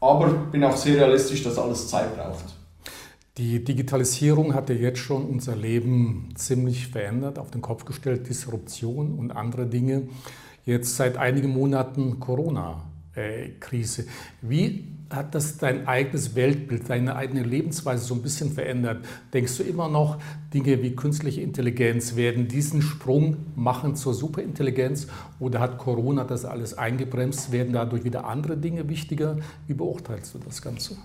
aber 0.00 0.28
bin 0.28 0.64
auch 0.64 0.76
sehr 0.76 0.96
realistisch, 0.96 1.42
dass 1.42 1.58
alles 1.58 1.88
Zeit 1.88 2.16
braucht. 2.16 2.56
Die 3.36 3.62
Digitalisierung 3.62 4.54
hat 4.54 4.68
ja 4.68 4.74
jetzt 4.74 4.98
schon 4.98 5.24
unser 5.24 5.54
Leben 5.54 6.30
ziemlich 6.34 6.88
verändert, 6.88 7.38
auf 7.38 7.52
den 7.52 7.62
Kopf 7.62 7.84
gestellt, 7.84 8.28
Disruption 8.28 9.16
und 9.16 9.30
andere 9.30 9.66
Dinge. 9.66 10.08
Jetzt 10.64 10.96
seit 10.96 11.16
einigen 11.16 11.50
Monaten 11.50 12.18
Corona-Krise. 12.18 14.06
Wie 14.42 14.97
hat 15.10 15.34
das 15.34 15.56
dein 15.58 15.88
eigenes 15.88 16.34
Weltbild, 16.34 16.88
deine 16.88 17.16
eigene 17.16 17.42
Lebensweise 17.42 18.04
so 18.04 18.14
ein 18.14 18.22
bisschen 18.22 18.52
verändert? 18.52 19.04
Denkst 19.32 19.56
du 19.56 19.62
immer 19.62 19.88
noch, 19.88 20.18
Dinge 20.52 20.82
wie 20.82 20.94
künstliche 20.94 21.40
Intelligenz 21.40 22.16
werden 22.16 22.48
diesen 22.48 22.82
Sprung 22.82 23.36
machen 23.56 23.96
zur 23.96 24.14
Superintelligenz 24.14 25.06
oder 25.40 25.60
hat 25.60 25.78
Corona 25.78 26.24
das 26.24 26.44
alles 26.44 26.76
eingebremst? 26.76 27.52
Werden 27.52 27.72
dadurch 27.72 28.04
wieder 28.04 28.26
andere 28.26 28.56
Dinge 28.56 28.88
wichtiger? 28.88 29.38
Wie 29.66 29.74
beurteilst 29.74 30.34
du 30.34 30.38
das 30.38 30.60
Ganze? 30.60 30.96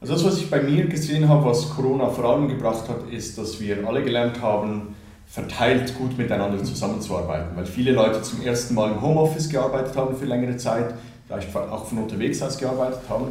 Also 0.00 0.14
das, 0.14 0.24
was 0.24 0.38
ich 0.38 0.48
bei 0.48 0.62
mir 0.62 0.86
gesehen 0.86 1.28
habe, 1.28 1.44
was 1.44 1.70
Corona 1.70 2.08
vor 2.08 2.24
allem 2.24 2.46
gebracht 2.46 2.88
hat, 2.88 3.10
ist, 3.10 3.36
dass 3.36 3.60
wir 3.60 3.84
alle 3.86 4.04
gelernt 4.04 4.40
haben, 4.40 4.94
verteilt 5.26 5.98
gut 5.98 6.16
miteinander 6.16 6.62
zusammenzuarbeiten, 6.62 7.56
weil 7.56 7.66
viele 7.66 7.92
Leute 7.92 8.22
zum 8.22 8.40
ersten 8.42 8.74
Mal 8.74 8.92
im 8.92 9.02
Homeoffice 9.02 9.48
gearbeitet 9.48 9.96
haben 9.96 10.16
für 10.16 10.24
längere 10.24 10.56
Zeit 10.56 10.94
vielleicht 11.28 11.54
auch 11.54 11.84
von 11.84 11.98
unterwegs 11.98 12.42
aus 12.42 12.58
gearbeitet 12.58 13.00
haben. 13.08 13.26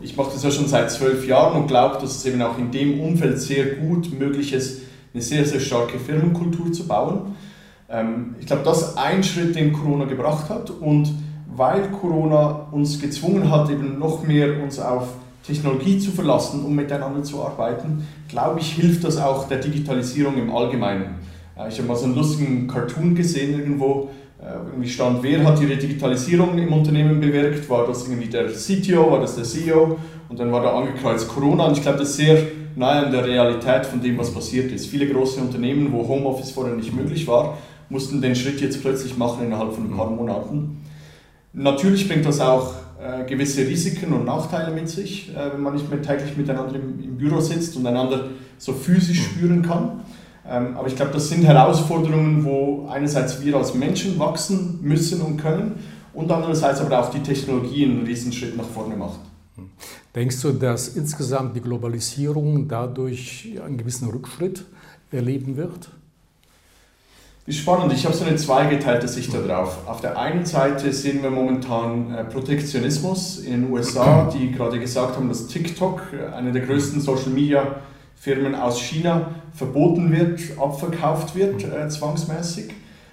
Ich 0.00 0.16
mache 0.16 0.30
das 0.32 0.42
ja 0.42 0.50
schon 0.50 0.66
seit 0.66 0.90
zwölf 0.90 1.26
Jahren 1.26 1.62
und 1.62 1.68
glaube, 1.68 1.98
dass 2.00 2.16
es 2.16 2.26
eben 2.26 2.42
auch 2.42 2.58
in 2.58 2.70
dem 2.70 3.00
Umfeld 3.00 3.40
sehr 3.40 3.76
gut 3.76 4.18
möglich 4.18 4.52
ist, 4.52 4.82
eine 5.14 5.22
sehr, 5.22 5.46
sehr 5.46 5.60
starke 5.60 5.98
Firmenkultur 5.98 6.72
zu 6.72 6.86
bauen. 6.86 7.34
Ähm, 7.88 8.34
ich 8.38 8.46
glaube, 8.46 8.62
das 8.64 8.82
ist 8.82 8.98
ein 8.98 9.22
Schritt, 9.22 9.54
den 9.56 9.72
Corona 9.72 10.04
gebracht 10.04 10.50
hat 10.50 10.70
und 10.70 11.14
weil 11.54 11.88
Corona 11.90 12.66
uns 12.70 13.00
gezwungen 13.00 13.50
hat, 13.50 13.70
eben 13.70 13.98
noch 13.98 14.22
mehr 14.22 14.62
uns 14.62 14.78
auf 14.78 15.08
Technologie 15.46 15.98
zu 15.98 16.10
verlassen, 16.10 16.64
um 16.64 16.74
miteinander 16.74 17.22
zu 17.22 17.42
arbeiten, 17.42 18.06
glaube 18.28 18.60
ich, 18.60 18.72
hilft 18.72 19.04
das 19.04 19.16
auch 19.16 19.48
der 19.48 19.58
Digitalisierung 19.58 20.36
im 20.36 20.54
Allgemeinen. 20.54 21.14
Äh, 21.56 21.68
ich 21.68 21.78
habe 21.78 21.88
mal 21.88 21.96
so 21.96 22.04
einen 22.04 22.16
lustigen 22.16 22.66
Cartoon 22.66 23.14
gesehen 23.14 23.58
irgendwo, 23.58 24.10
irgendwie 24.54 24.88
stand, 24.88 25.22
wer 25.22 25.44
hat 25.44 25.60
ihre 25.60 25.76
Digitalisierung 25.76 26.56
im 26.58 26.72
Unternehmen 26.72 27.20
bewirkt? 27.20 27.68
War 27.68 27.86
das 27.86 28.06
irgendwie 28.08 28.28
der 28.28 28.46
CTO, 28.46 29.10
war 29.10 29.20
das 29.20 29.36
der 29.36 29.44
CEO? 29.44 29.98
Und 30.28 30.38
dann 30.38 30.52
war 30.52 30.62
da 30.62 30.76
angekreuzt 30.76 31.28
Corona. 31.28 31.66
Und 31.66 31.76
ich 31.76 31.82
glaube, 31.82 31.98
das 31.98 32.10
ist 32.10 32.16
sehr 32.16 32.38
nahe 32.76 33.06
an 33.06 33.12
der 33.12 33.26
Realität 33.26 33.86
von 33.86 34.00
dem, 34.00 34.18
was 34.18 34.32
passiert 34.32 34.70
ist. 34.72 34.86
Viele 34.86 35.08
große 35.08 35.40
Unternehmen, 35.40 35.92
wo 35.92 36.06
Homeoffice 36.06 36.50
vorher 36.52 36.74
nicht 36.74 36.94
möglich 36.94 37.26
war, 37.26 37.58
mussten 37.88 38.20
den 38.20 38.36
Schritt 38.36 38.60
jetzt 38.60 38.82
plötzlich 38.82 39.16
machen 39.16 39.46
innerhalb 39.46 39.72
von 39.72 39.84
ein 39.84 39.96
paar 39.96 40.10
Monaten. 40.10 40.82
Natürlich 41.52 42.06
bringt 42.06 42.26
das 42.26 42.40
auch 42.40 42.74
äh, 43.00 43.24
gewisse 43.24 43.66
Risiken 43.66 44.12
und 44.12 44.24
Nachteile 44.24 44.74
mit 44.74 44.88
sich, 44.88 45.30
äh, 45.34 45.52
wenn 45.52 45.62
man 45.62 45.74
nicht 45.74 45.88
mehr 45.90 46.02
täglich 46.02 46.36
miteinander 46.36 46.74
im, 46.74 47.02
im 47.02 47.16
Büro 47.16 47.40
sitzt 47.40 47.76
und 47.76 47.86
einander 47.86 48.28
so 48.58 48.72
physisch 48.72 49.22
spüren 49.22 49.62
kann. 49.62 50.00
Ähm, 50.48 50.76
aber 50.76 50.86
ich 50.88 50.96
glaube, 50.96 51.12
das 51.12 51.28
sind 51.28 51.44
Herausforderungen, 51.44 52.44
wo 52.44 52.88
einerseits 52.88 53.42
wir 53.42 53.56
als 53.56 53.74
Menschen 53.74 54.18
wachsen 54.18 54.78
müssen 54.82 55.20
und 55.20 55.38
können 55.38 55.80
und 56.14 56.30
andererseits 56.30 56.80
aber 56.80 57.00
auch 57.00 57.10
die 57.10 57.22
Technologie 57.22 57.84
einen 57.84 58.04
Riesenschritt 58.04 58.56
nach 58.56 58.68
vorne 58.68 58.96
macht. 58.96 59.20
Denkst 60.14 60.40
du, 60.40 60.52
dass 60.52 60.88
insgesamt 60.88 61.56
die 61.56 61.60
Globalisierung 61.60 62.68
dadurch 62.68 63.48
einen 63.64 63.76
gewissen 63.76 64.08
Rückschritt 64.08 64.64
erleben 65.10 65.56
wird? 65.56 65.90
Ist 67.46 67.58
spannend. 67.58 67.92
Ich 67.92 68.04
habe 68.04 68.16
so 68.16 68.24
eine 68.24 68.34
zweigeteilte 68.36 69.06
Sicht 69.06 69.32
darauf. 69.32 69.86
Auf 69.86 70.00
der 70.00 70.18
einen 70.18 70.44
Seite 70.44 70.92
sehen 70.92 71.22
wir 71.22 71.30
momentan 71.30 72.12
äh, 72.12 72.24
Protektionismus 72.24 73.38
in 73.38 73.62
den 73.62 73.70
USA, 73.70 74.28
die 74.34 74.50
gerade 74.50 74.80
gesagt 74.80 75.16
haben, 75.16 75.28
dass 75.28 75.46
TikTok, 75.46 76.02
äh, 76.12 76.34
eine 76.34 76.50
der 76.50 76.62
größten 76.62 77.00
Social 77.00 77.30
Media 77.30 77.76
Firmen 78.16 78.54
aus 78.54 78.80
China 78.80 79.34
verboten 79.52 80.10
wird, 80.10 80.40
abverkauft 80.58 81.36
wird 81.36 81.64
äh, 81.64 81.88
zwangsmäßig. 81.88 82.72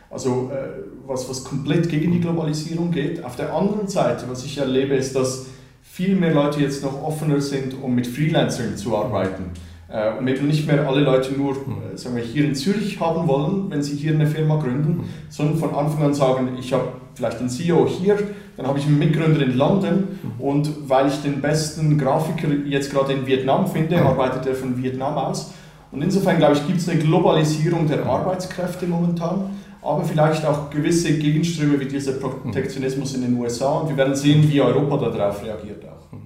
Also 0.09 0.51
äh, 0.53 0.83
was, 1.05 1.29
was 1.29 1.43
komplett 1.43 1.89
gegen 1.89 2.11
die 2.11 2.19
Globalisierung 2.19 2.91
geht. 2.91 3.23
Auf 3.23 3.35
der 3.35 3.53
anderen 3.53 3.87
Seite, 3.87 4.25
was 4.29 4.45
ich 4.45 4.57
erlebe, 4.57 4.95
ist, 4.95 5.15
dass 5.15 5.47
viel 5.81 6.15
mehr 6.15 6.33
Leute 6.33 6.61
jetzt 6.61 6.83
noch 6.83 7.03
offener 7.03 7.41
sind, 7.41 7.75
um 7.81 7.93
mit 7.93 8.07
Freelancern 8.07 8.77
zu 8.77 8.95
arbeiten. 8.95 9.51
Äh, 9.89 10.17
und 10.17 10.27
eben 10.27 10.47
nicht 10.47 10.65
mehr 10.65 10.87
alle 10.87 11.01
Leute 11.01 11.33
nur 11.33 11.51
äh, 11.53 11.97
sagen 11.97 12.15
wir, 12.15 12.23
hier 12.23 12.45
in 12.45 12.55
Zürich 12.55 12.99
haben 12.99 13.27
wollen, 13.27 13.69
wenn 13.69 13.83
sie 13.83 13.95
hier 13.95 14.13
eine 14.13 14.25
Firma 14.27 14.57
gründen, 14.57 15.03
sondern 15.29 15.57
von 15.57 15.75
Anfang 15.75 16.05
an 16.05 16.13
sagen, 16.13 16.57
ich 16.59 16.73
habe 16.73 16.93
vielleicht 17.13 17.39
einen 17.39 17.49
CEO 17.49 17.87
hier, 17.87 18.17
dann 18.55 18.67
habe 18.67 18.79
ich 18.79 18.85
einen 18.85 18.99
Mitgründer 18.99 19.41
in 19.41 19.57
London 19.57 20.19
und 20.39 20.89
weil 20.89 21.07
ich 21.07 21.21
den 21.21 21.41
besten 21.41 21.97
Grafiker 21.97 22.47
jetzt 22.65 22.91
gerade 22.91 23.13
in 23.13 23.25
Vietnam 23.25 23.67
finde, 23.67 24.01
arbeitet 24.01 24.45
er 24.45 24.55
von 24.55 24.81
Vietnam 24.81 25.17
aus. 25.17 25.51
Und 25.91 26.01
insofern 26.01 26.37
glaube 26.37 26.55
ich, 26.55 26.65
gibt 26.65 26.79
es 26.79 26.89
eine 26.89 26.99
Globalisierung 26.99 27.87
der 27.87 28.05
Arbeitskräfte 28.05 28.87
momentan, 28.87 29.51
aber 29.81 30.03
vielleicht 30.03 30.45
auch 30.45 30.69
gewisse 30.69 31.17
Gegenströme 31.17 31.79
wie 31.79 31.85
dieser 31.85 32.13
Protektionismus 32.13 33.15
in 33.15 33.21
den 33.21 33.37
USA 33.37 33.79
und 33.79 33.89
wir 33.89 33.97
werden 33.97 34.15
sehen, 34.15 34.49
wie 34.49 34.61
Europa 34.61 35.09
darauf 35.09 35.43
reagiert 35.43 35.83
auch. 35.85 36.17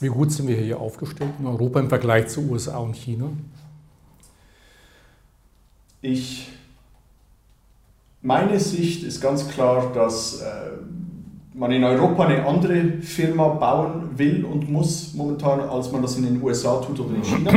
Wie 0.00 0.08
gut 0.08 0.32
sind 0.32 0.48
wir 0.48 0.56
hier 0.56 0.80
aufgestellt 0.80 1.30
in 1.38 1.46
Europa 1.46 1.78
im 1.78 1.88
Vergleich 1.88 2.28
zu 2.28 2.40
USA 2.50 2.78
und 2.78 2.96
China? 2.96 3.26
Ich, 6.00 6.48
meine 8.20 8.58
Sicht 8.58 9.04
ist 9.04 9.20
ganz 9.20 9.48
klar, 9.48 9.92
dass 9.94 10.40
äh, 10.40 10.70
man 11.54 11.70
in 11.72 11.84
Europa 11.84 12.26
eine 12.26 12.46
andere 12.46 12.82
Firma 13.02 13.48
bauen 13.48 14.10
will 14.16 14.44
und 14.44 14.70
muss 14.70 15.12
momentan, 15.14 15.60
als 15.60 15.92
man 15.92 16.02
das 16.02 16.16
in 16.16 16.24
den 16.24 16.42
USA 16.42 16.76
tut 16.76 16.98
oder 17.00 17.14
in 17.14 17.22
China. 17.22 17.52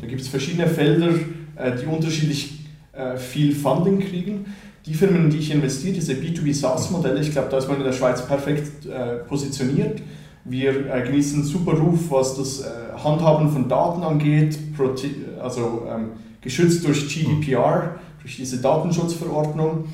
Da 0.00 0.06
gibt 0.06 0.20
es 0.20 0.28
verschiedene 0.28 0.66
Felder, 0.66 1.08
äh, 1.56 1.72
die 1.80 1.86
unterschiedlich 1.86 2.60
äh, 2.92 3.16
viel 3.16 3.54
Funding 3.54 4.00
kriegen. 4.00 4.46
Die 4.84 4.94
Firmen, 4.94 5.24
in 5.24 5.30
die 5.30 5.38
ich 5.38 5.50
investiere, 5.50 5.94
diese 5.94 6.12
B2B 6.12 6.54
SaaS-Modelle, 6.54 7.20
ich 7.20 7.32
glaube, 7.32 7.48
da 7.50 7.58
ist 7.58 7.68
man 7.68 7.78
in 7.78 7.84
der 7.84 7.92
Schweiz 7.92 8.26
perfekt 8.26 8.86
äh, 8.86 9.16
positioniert. 9.26 10.00
Wir 10.44 10.72
genießen 11.02 11.42
super 11.42 11.72
Ruf, 11.72 12.08
was 12.10 12.36
das 12.36 12.62
Handhaben 13.02 13.50
von 13.50 13.68
Daten 13.68 14.04
angeht, 14.04 14.56
also 15.42 15.88
ähm, 15.92 16.10
geschützt 16.40 16.86
durch 16.86 17.08
GDPR, 17.08 17.96
durch 18.22 18.36
diese 18.36 18.58
Datenschutzverordnung. 18.58 19.86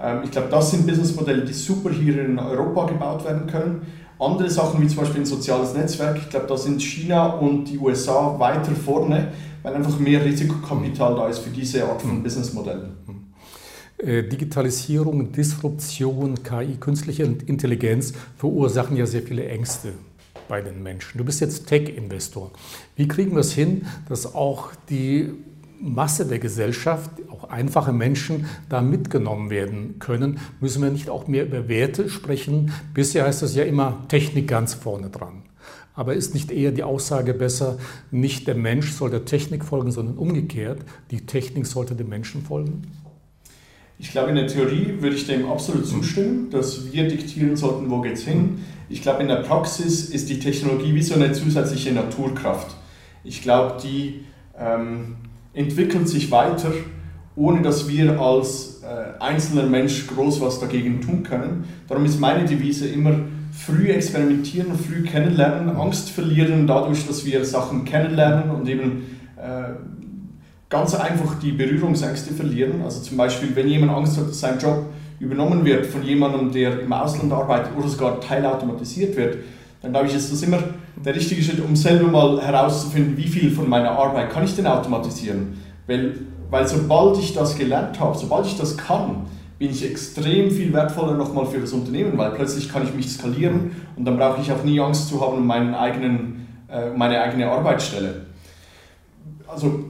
Ähm, 0.00 0.20
ich 0.24 0.30
glaube, 0.30 0.48
das 0.48 0.70
sind 0.70 0.86
Businessmodelle, 0.86 1.44
die 1.44 1.52
super 1.52 1.90
hier 1.90 2.24
in 2.24 2.38
Europa 2.38 2.86
gebaut 2.86 3.24
werden 3.24 3.46
können. 3.46 3.82
Andere 4.18 4.50
Sachen 4.50 4.82
wie 4.82 4.88
zum 4.88 4.98
Beispiel 4.98 5.20
ein 5.20 5.26
soziales 5.26 5.74
Netzwerk, 5.74 6.18
ich 6.18 6.28
glaube, 6.28 6.46
da 6.46 6.56
sind 6.56 6.82
China 6.82 7.26
und 7.34 7.66
die 7.66 7.78
USA 7.78 8.38
weiter 8.38 8.72
vorne, 8.72 9.28
weil 9.62 9.74
einfach 9.74 9.96
mehr 9.98 10.24
Risikokapital 10.24 11.14
da 11.14 11.28
ist 11.28 11.38
für 11.38 11.50
diese 11.50 11.84
Art 11.84 12.02
von 12.02 12.18
mhm. 12.18 12.22
Businessmodellen. 12.24 12.90
Äh, 13.98 14.24
Digitalisierung, 14.24 15.32
Disruption, 15.32 16.42
KI, 16.42 16.76
künstliche 16.78 17.24
Intelligenz 17.24 18.12
verursachen 18.36 18.96
ja 18.96 19.06
sehr 19.06 19.22
viele 19.22 19.46
Ängste 19.46 19.92
bei 20.48 20.62
den 20.62 20.82
Menschen. 20.82 21.18
Du 21.18 21.24
bist 21.24 21.40
jetzt 21.40 21.66
Tech-Investor. 21.66 22.50
Wie 22.96 23.06
kriegen 23.06 23.32
wir 23.32 23.40
es 23.40 23.52
hin, 23.52 23.86
dass 24.08 24.34
auch 24.34 24.70
die 24.88 25.32
Masse 25.80 26.26
der 26.26 26.38
Gesellschaft, 26.38 27.10
auch 27.30 27.44
einfache 27.50 27.92
Menschen, 27.92 28.46
da 28.68 28.80
mitgenommen 28.80 29.50
werden 29.50 29.98
können? 29.98 30.40
Müssen 30.60 30.82
wir 30.82 30.90
nicht 30.90 31.10
auch 31.10 31.28
mehr 31.28 31.46
über 31.46 31.68
Werte 31.68 32.08
sprechen? 32.08 32.72
Bisher 32.94 33.24
heißt 33.24 33.42
das 33.42 33.54
ja 33.54 33.64
immer 33.64 34.04
Technik 34.08 34.48
ganz 34.48 34.74
vorne 34.74 35.10
dran. 35.10 35.42
Aber 35.94 36.14
ist 36.14 36.32
nicht 36.34 36.52
eher 36.52 36.70
die 36.70 36.84
Aussage 36.84 37.34
besser, 37.34 37.78
nicht 38.12 38.46
der 38.46 38.54
Mensch 38.54 38.92
soll 38.92 39.10
der 39.10 39.24
Technik 39.24 39.64
folgen, 39.64 39.90
sondern 39.90 40.16
umgekehrt, 40.16 40.78
die 41.10 41.26
Technik 41.26 41.66
sollte 41.66 41.96
dem 41.96 42.08
Menschen 42.08 42.42
folgen? 42.42 42.82
Ich 43.98 44.12
glaube, 44.12 44.30
in 44.30 44.36
der 44.36 44.46
Theorie 44.46 44.94
würde 45.00 45.16
ich 45.16 45.26
dem 45.26 45.46
absolut 45.46 45.86
zustimmen, 45.86 46.50
dass 46.50 46.92
wir 46.92 47.08
diktieren 47.08 47.56
sollten, 47.56 47.90
wo 47.90 48.00
geht 48.00 48.12
es 48.12 48.22
hin. 48.22 48.60
Ich 48.88 49.02
glaube, 49.02 49.22
in 49.22 49.28
der 49.28 49.42
Praxis 49.42 50.08
ist 50.08 50.28
die 50.28 50.38
Technologie 50.38 50.94
wie 50.94 51.02
so 51.02 51.14
eine 51.14 51.32
zusätzliche 51.32 51.92
Naturkraft. 51.92 52.76
Ich 53.24 53.42
glaube, 53.42 53.82
die 53.82 54.24
ähm, 54.56 55.16
entwickelt 55.58 56.08
sich 56.08 56.30
weiter, 56.30 56.70
ohne 57.34 57.62
dass 57.62 57.88
wir 57.88 58.20
als 58.20 58.80
äh, 58.82 59.20
einzelner 59.20 59.64
Mensch 59.64 60.06
groß 60.06 60.40
was 60.40 60.60
dagegen 60.60 61.00
tun 61.00 61.24
können. 61.24 61.64
Darum 61.88 62.04
ist 62.04 62.20
meine 62.20 62.44
Devise 62.44 62.86
immer 62.88 63.14
früh 63.52 63.90
experimentieren, 63.90 64.78
früh 64.78 65.02
kennenlernen, 65.02 65.76
Angst 65.76 66.10
verlieren 66.10 66.66
dadurch, 66.68 67.06
dass 67.06 67.26
wir 67.26 67.44
Sachen 67.44 67.84
kennenlernen 67.84 68.50
und 68.50 68.68
eben 68.68 69.06
äh, 69.36 69.70
ganz 70.68 70.94
einfach 70.94 71.40
die 71.40 71.52
Berührungsängste 71.52 72.34
verlieren. 72.34 72.82
Also 72.84 73.00
zum 73.02 73.16
Beispiel, 73.16 73.54
wenn 73.56 73.66
jemand 73.66 73.92
Angst 73.92 74.16
hat, 74.16 74.28
dass 74.28 74.38
sein 74.38 74.60
Job 74.60 74.86
übernommen 75.18 75.64
wird 75.64 75.86
von 75.86 76.04
jemandem, 76.04 76.52
der 76.52 76.80
im 76.80 76.92
Ausland 76.92 77.32
arbeitet 77.32 77.72
oder 77.76 77.88
sogar 77.88 78.20
teilautomatisiert 78.20 79.16
wird, 79.16 79.38
dann 79.82 79.90
glaube 79.90 80.06
ich, 80.06 80.14
ist 80.14 80.30
das 80.30 80.42
immer 80.42 80.58
der 81.04 81.14
richtige 81.14 81.42
Schritt, 81.42 81.64
um 81.64 81.76
selber 81.76 82.08
mal 82.08 82.40
herauszufinden, 82.40 83.16
wie 83.16 83.28
viel 83.28 83.50
von 83.50 83.68
meiner 83.68 83.90
Arbeit 83.90 84.30
kann 84.30 84.44
ich 84.44 84.56
denn 84.56 84.66
automatisieren. 84.66 85.58
Weil, 85.86 86.14
weil 86.50 86.66
sobald 86.66 87.18
ich 87.18 87.34
das 87.34 87.56
gelernt 87.56 87.98
habe, 88.00 88.16
sobald 88.16 88.46
ich 88.46 88.56
das 88.56 88.76
kann, 88.76 89.26
bin 89.58 89.70
ich 89.70 89.84
extrem 89.84 90.50
viel 90.50 90.72
wertvoller 90.72 91.14
nochmal 91.14 91.46
für 91.46 91.58
das 91.58 91.72
Unternehmen, 91.72 92.16
weil 92.16 92.30
plötzlich 92.30 92.68
kann 92.68 92.84
ich 92.84 92.94
mich 92.94 93.10
skalieren 93.10 93.72
und 93.96 94.04
dann 94.04 94.16
brauche 94.16 94.40
ich 94.40 94.52
auch 94.52 94.62
nie 94.62 94.80
Angst 94.80 95.08
zu 95.08 95.20
haben 95.20 95.38
um 95.38 95.46
meinen 95.46 95.74
eigenen, 95.74 96.46
äh, 96.68 96.90
meine 96.90 97.20
eigene 97.20 97.50
Arbeitsstelle. 97.50 98.26
Also 99.48 99.84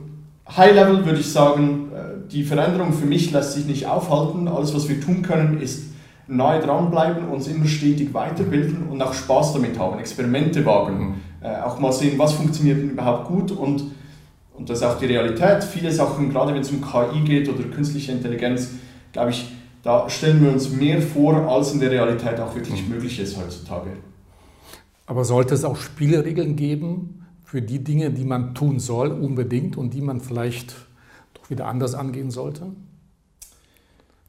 High 0.56 0.74
Level 0.74 1.04
würde 1.04 1.20
ich 1.20 1.30
sagen, 1.30 1.90
äh, 1.94 2.30
die 2.30 2.44
Veränderung 2.44 2.94
für 2.94 3.04
mich 3.04 3.30
lässt 3.30 3.52
sich 3.52 3.66
nicht 3.66 3.86
aufhalten. 3.86 4.48
Alles, 4.48 4.74
was 4.74 4.88
wir 4.88 5.00
tun 5.00 5.20
können, 5.20 5.60
ist 5.60 5.90
nahe 6.28 6.60
dranbleiben, 6.60 7.28
uns 7.28 7.48
immer 7.48 7.66
stetig 7.66 8.12
weiterbilden 8.12 8.88
und 8.88 9.02
auch 9.02 9.14
Spaß 9.14 9.54
damit 9.54 9.78
haben, 9.78 9.98
Experimente 9.98 10.64
wagen, 10.64 10.98
mhm. 10.98 11.14
Äh, 11.40 11.60
auch 11.60 11.78
mal 11.78 11.92
sehen, 11.92 12.18
was 12.18 12.32
funktioniert 12.32 12.78
denn 12.78 12.90
überhaupt 12.90 13.28
gut 13.28 13.52
und, 13.52 13.92
und 14.54 14.68
das 14.68 14.78
ist 14.78 14.84
auch 14.84 14.98
die 14.98 15.06
Realität. 15.06 15.62
Viele 15.62 15.92
Sachen, 15.92 16.30
gerade 16.30 16.52
wenn 16.52 16.62
es 16.62 16.70
um 16.72 16.80
KI 16.80 17.20
geht 17.24 17.48
oder 17.48 17.62
künstliche 17.62 18.10
Intelligenz, 18.10 18.70
glaube 19.12 19.30
ich, 19.30 19.48
da 19.84 20.10
stellen 20.10 20.42
wir 20.42 20.50
uns 20.50 20.68
mehr 20.70 21.00
vor, 21.00 21.36
als 21.48 21.72
in 21.72 21.78
der 21.78 21.92
Realität 21.92 22.40
auch 22.40 22.56
wirklich 22.56 22.82
mhm. 22.82 22.94
möglich 22.94 23.20
ist 23.20 23.36
heutzutage. 23.36 23.90
Aber 25.06 25.24
sollte 25.24 25.54
es 25.54 25.64
auch 25.64 25.76
Spielregeln 25.76 26.56
geben, 26.56 27.24
für 27.44 27.62
die 27.62 27.82
Dinge, 27.82 28.10
die 28.10 28.24
man 28.24 28.54
tun 28.54 28.78
soll, 28.78 29.10
unbedingt 29.10 29.78
und 29.78 29.94
die 29.94 30.02
man 30.02 30.20
vielleicht 30.20 30.74
doch 31.32 31.48
wieder 31.48 31.66
anders 31.66 31.94
angehen 31.94 32.30
sollte? 32.30 32.66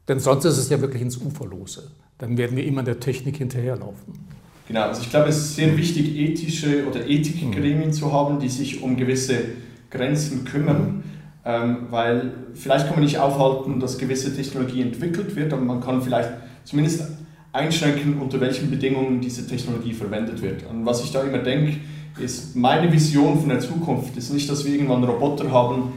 Denn 0.09 0.19
sonst 0.19 0.43
ist 0.43 0.57
es 0.57 0.69
ja 0.69 0.81
wirklich 0.81 1.03
ins 1.03 1.17
Uferlose. 1.17 1.91
Dann 2.17 2.37
werden 2.37 2.57
wir 2.57 2.65
immer 2.65 2.83
der 2.83 2.99
Technik 2.99 3.37
hinterherlaufen. 3.37 4.13
Genau, 4.67 4.81
also 4.81 5.01
ich 5.01 5.09
glaube, 5.09 5.29
es 5.29 5.37
ist 5.37 5.55
sehr 5.55 5.77
wichtig, 5.77 6.17
ethische 6.17 6.87
oder 6.87 7.07
Ethikgremien 7.07 7.87
mhm. 7.87 7.93
zu 7.93 8.11
haben, 8.11 8.39
die 8.39 8.49
sich 8.49 8.81
um 8.81 8.97
gewisse 8.97 9.35
Grenzen 9.89 10.45
kümmern, 10.45 10.81
mhm. 10.81 11.03
ähm, 11.45 11.77
weil 11.89 12.33
vielleicht 12.53 12.87
kann 12.87 12.95
man 12.95 13.03
nicht 13.03 13.19
aufhalten, 13.19 13.79
dass 13.79 13.97
gewisse 13.97 14.35
Technologie 14.35 14.81
entwickelt 14.81 15.35
wird, 15.35 15.53
aber 15.53 15.61
man 15.61 15.79
kann 15.79 16.01
vielleicht 16.01 16.29
zumindest 16.63 17.03
einschränken, 17.51 18.19
unter 18.19 18.39
welchen 18.41 18.69
Bedingungen 18.69 19.21
diese 19.21 19.47
Technologie 19.47 19.93
verwendet 19.93 20.41
wird. 20.41 20.63
Und 20.69 20.85
was 20.85 21.03
ich 21.03 21.11
da 21.11 21.21
immer 21.23 21.39
denke, 21.39 21.77
ist 22.19 22.55
meine 22.55 22.91
Vision 22.91 23.39
von 23.39 23.49
der 23.49 23.59
Zukunft 23.59 24.17
ist 24.17 24.33
nicht, 24.33 24.49
dass 24.49 24.65
wir 24.65 24.73
irgendwann 24.73 25.03
Roboter 25.03 25.51
haben, 25.51 25.93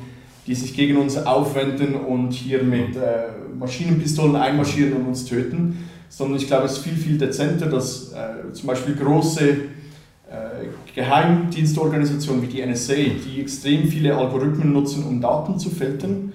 die 0.46 0.54
sich 0.54 0.74
gegen 0.74 0.96
uns 0.96 1.16
aufwenden 1.16 1.94
und 1.94 2.32
hier 2.32 2.62
mit 2.62 2.96
äh, 2.96 3.41
Maschinenpistolen 3.58 4.36
einmarschieren 4.36 4.94
und 4.94 5.06
uns 5.06 5.24
töten, 5.24 5.88
sondern 6.08 6.38
ich 6.38 6.46
glaube, 6.46 6.66
es 6.66 6.72
ist 6.72 6.84
viel, 6.84 6.96
viel 6.96 7.18
dezenter, 7.18 7.66
dass 7.66 8.12
äh, 8.12 8.52
zum 8.52 8.66
Beispiel 8.66 8.94
große 8.94 9.48
äh, 9.50 10.66
Geheimdienstorganisationen 10.94 12.42
wie 12.42 12.46
die 12.46 12.64
NSA, 12.64 12.94
die 12.94 13.40
extrem 13.40 13.88
viele 13.88 14.16
Algorithmen 14.16 14.72
nutzen, 14.72 15.04
um 15.04 15.20
Daten 15.20 15.58
zu 15.58 15.70
filtern 15.70 16.32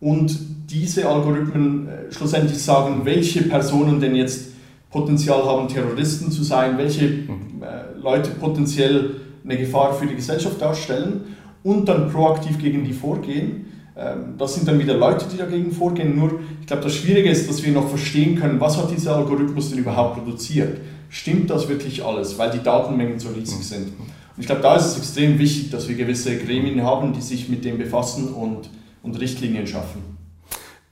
und 0.00 0.36
diese 0.70 1.08
Algorithmen 1.08 1.88
äh, 1.88 2.12
schlussendlich 2.12 2.62
sagen, 2.62 3.02
welche 3.04 3.42
Personen 3.42 4.00
denn 4.00 4.14
jetzt 4.14 4.52
Potenzial 4.90 5.44
haben, 5.44 5.68
Terroristen 5.68 6.30
zu 6.30 6.42
sein, 6.42 6.76
welche 6.76 7.06
mhm. 7.06 7.62
äh, 7.62 7.98
Leute 8.00 8.30
potenziell 8.32 9.16
eine 9.44 9.56
Gefahr 9.56 9.94
für 9.94 10.06
die 10.06 10.14
Gesellschaft 10.14 10.60
darstellen 10.60 11.22
und 11.62 11.88
dann 11.88 12.10
proaktiv 12.10 12.58
gegen 12.58 12.84
die 12.84 12.92
vorgehen. 12.92 13.66
Ähm, 13.96 14.34
das 14.38 14.54
sind 14.54 14.66
dann 14.66 14.78
wieder 14.78 14.94
Leute, 14.94 15.26
die 15.30 15.36
dagegen 15.36 15.72
vorgehen. 15.72 16.16
Nur, 16.16 16.40
ich 16.60 16.66
glaube, 16.66 16.82
das 16.82 16.94
Schwierige 16.94 17.30
ist, 17.30 17.48
dass 17.48 17.62
wir 17.62 17.72
noch 17.72 17.88
verstehen 17.88 18.38
können, 18.38 18.60
was 18.60 18.76
hat 18.76 18.90
dieser 18.90 19.16
Algorithmus 19.16 19.70
denn 19.70 19.78
überhaupt 19.78 20.16
produziert? 20.16 20.80
Stimmt 21.08 21.50
das 21.50 21.68
wirklich 21.68 22.04
alles, 22.04 22.38
weil 22.38 22.50
die 22.50 22.62
Datenmengen 22.62 23.18
so 23.18 23.28
riesig 23.28 23.58
mhm. 23.58 23.62
sind? 23.62 23.88
Und 23.88 24.40
ich 24.40 24.46
glaube, 24.46 24.62
da 24.62 24.76
ist 24.76 24.86
es 24.86 24.98
extrem 24.98 25.38
wichtig, 25.38 25.70
dass 25.70 25.88
wir 25.88 25.94
gewisse 25.94 26.38
Gremien 26.38 26.82
haben, 26.82 27.12
die 27.12 27.20
sich 27.20 27.48
mit 27.48 27.64
dem 27.64 27.76
befassen 27.76 28.32
und, 28.32 28.70
und 29.02 29.20
Richtlinien 29.20 29.66
schaffen. 29.66 30.12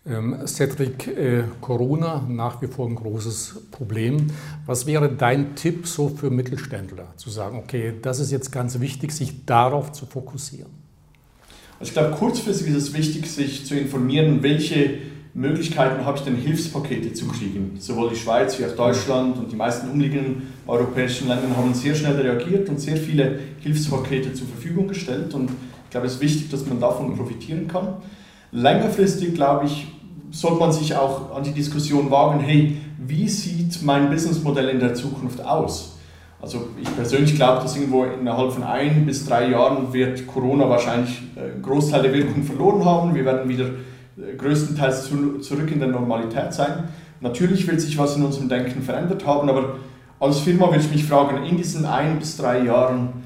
Ähm, 0.06 0.46
Cedric, 0.46 1.06
äh, 1.08 1.44
Corona 1.60 2.26
nach 2.28 2.60
wie 2.60 2.66
vor 2.66 2.86
ein 2.88 2.94
großes 2.94 3.68
Problem. 3.70 4.28
Was 4.66 4.86
wäre 4.86 5.10
dein 5.10 5.54
Tipp 5.54 5.86
so 5.86 6.08
für 6.08 6.30
Mittelständler, 6.30 7.14
zu 7.16 7.30
sagen, 7.30 7.58
okay, 7.58 7.94
das 8.00 8.18
ist 8.18 8.30
jetzt 8.30 8.50
ganz 8.50 8.80
wichtig, 8.80 9.12
sich 9.12 9.46
darauf 9.46 9.92
zu 9.92 10.06
fokussieren? 10.06 10.79
Also 11.80 11.90
ich 11.90 11.94
glaube, 11.94 12.14
kurzfristig 12.14 12.68
ist 12.68 12.76
es 12.76 12.94
wichtig, 12.94 13.26
sich 13.26 13.64
zu 13.64 13.74
informieren, 13.74 14.42
welche 14.42 14.98
Möglichkeiten 15.32 16.04
habe 16.04 16.18
ich 16.18 16.24
denn, 16.24 16.36
Hilfspakete 16.36 17.14
zu 17.14 17.26
kriegen. 17.28 17.76
Sowohl 17.78 18.10
die 18.10 18.16
Schweiz 18.16 18.58
wie 18.58 18.66
auch 18.66 18.76
Deutschland 18.76 19.38
und 19.38 19.50
die 19.50 19.56
meisten 19.56 19.88
umliegenden 19.88 20.42
europäischen 20.66 21.28
Länder 21.28 21.56
haben 21.56 21.72
sehr 21.72 21.94
schnell 21.94 22.16
reagiert 22.20 22.68
und 22.68 22.78
sehr 22.78 22.98
viele 22.98 23.38
Hilfspakete 23.60 24.34
zur 24.34 24.46
Verfügung 24.48 24.88
gestellt. 24.88 25.32
Und 25.32 25.50
ich 25.84 25.90
glaube, 25.90 26.06
es 26.06 26.14
ist 26.14 26.20
wichtig, 26.20 26.50
dass 26.50 26.66
man 26.66 26.80
davon 26.80 27.16
profitieren 27.16 27.66
kann. 27.66 27.94
Längerfristig, 28.52 29.32
glaube 29.32 29.64
ich, 29.64 29.86
sollte 30.32 30.58
man 30.58 30.72
sich 30.72 30.94
auch 30.94 31.34
an 31.34 31.44
die 31.44 31.52
Diskussion 31.52 32.10
wagen, 32.10 32.40
hey, 32.40 32.76
wie 32.98 33.26
sieht 33.26 33.82
mein 33.82 34.10
Businessmodell 34.10 34.68
in 34.68 34.80
der 34.80 34.92
Zukunft 34.92 35.42
aus? 35.42 35.96
Also 36.42 36.68
ich 36.80 36.94
persönlich 36.96 37.34
glaube, 37.34 37.62
dass 37.62 37.76
irgendwo 37.76 38.04
innerhalb 38.04 38.52
von 38.52 38.62
ein 38.62 39.04
bis 39.04 39.26
drei 39.26 39.48
Jahren 39.48 39.92
wird 39.92 40.26
Corona 40.26 40.68
wahrscheinlich 40.68 41.22
äh, 41.36 41.52
einen 41.52 41.62
Großteil 41.62 42.02
der 42.02 42.14
Wirkung 42.14 42.42
verloren 42.42 42.84
haben. 42.84 43.14
Wir 43.14 43.24
werden 43.24 43.48
wieder 43.48 43.66
äh, 43.66 44.36
größtenteils 44.36 45.10
zurück 45.42 45.70
in 45.70 45.80
der 45.80 45.88
Normalität 45.88 46.54
sein. 46.54 46.88
Natürlich 47.20 47.66
wird 47.66 47.80
sich 47.80 47.98
was 47.98 48.16
in 48.16 48.24
unserem 48.24 48.48
Denken 48.48 48.82
verändert 48.82 49.26
haben, 49.26 49.50
aber 49.50 49.76
als 50.18 50.40
Firma 50.40 50.66
würde 50.66 50.80
ich 50.80 50.90
mich 50.90 51.04
fragen, 51.04 51.44
in 51.44 51.58
diesen 51.58 51.84
ein 51.84 52.18
bis 52.18 52.36
drei 52.36 52.64
Jahren, 52.64 53.20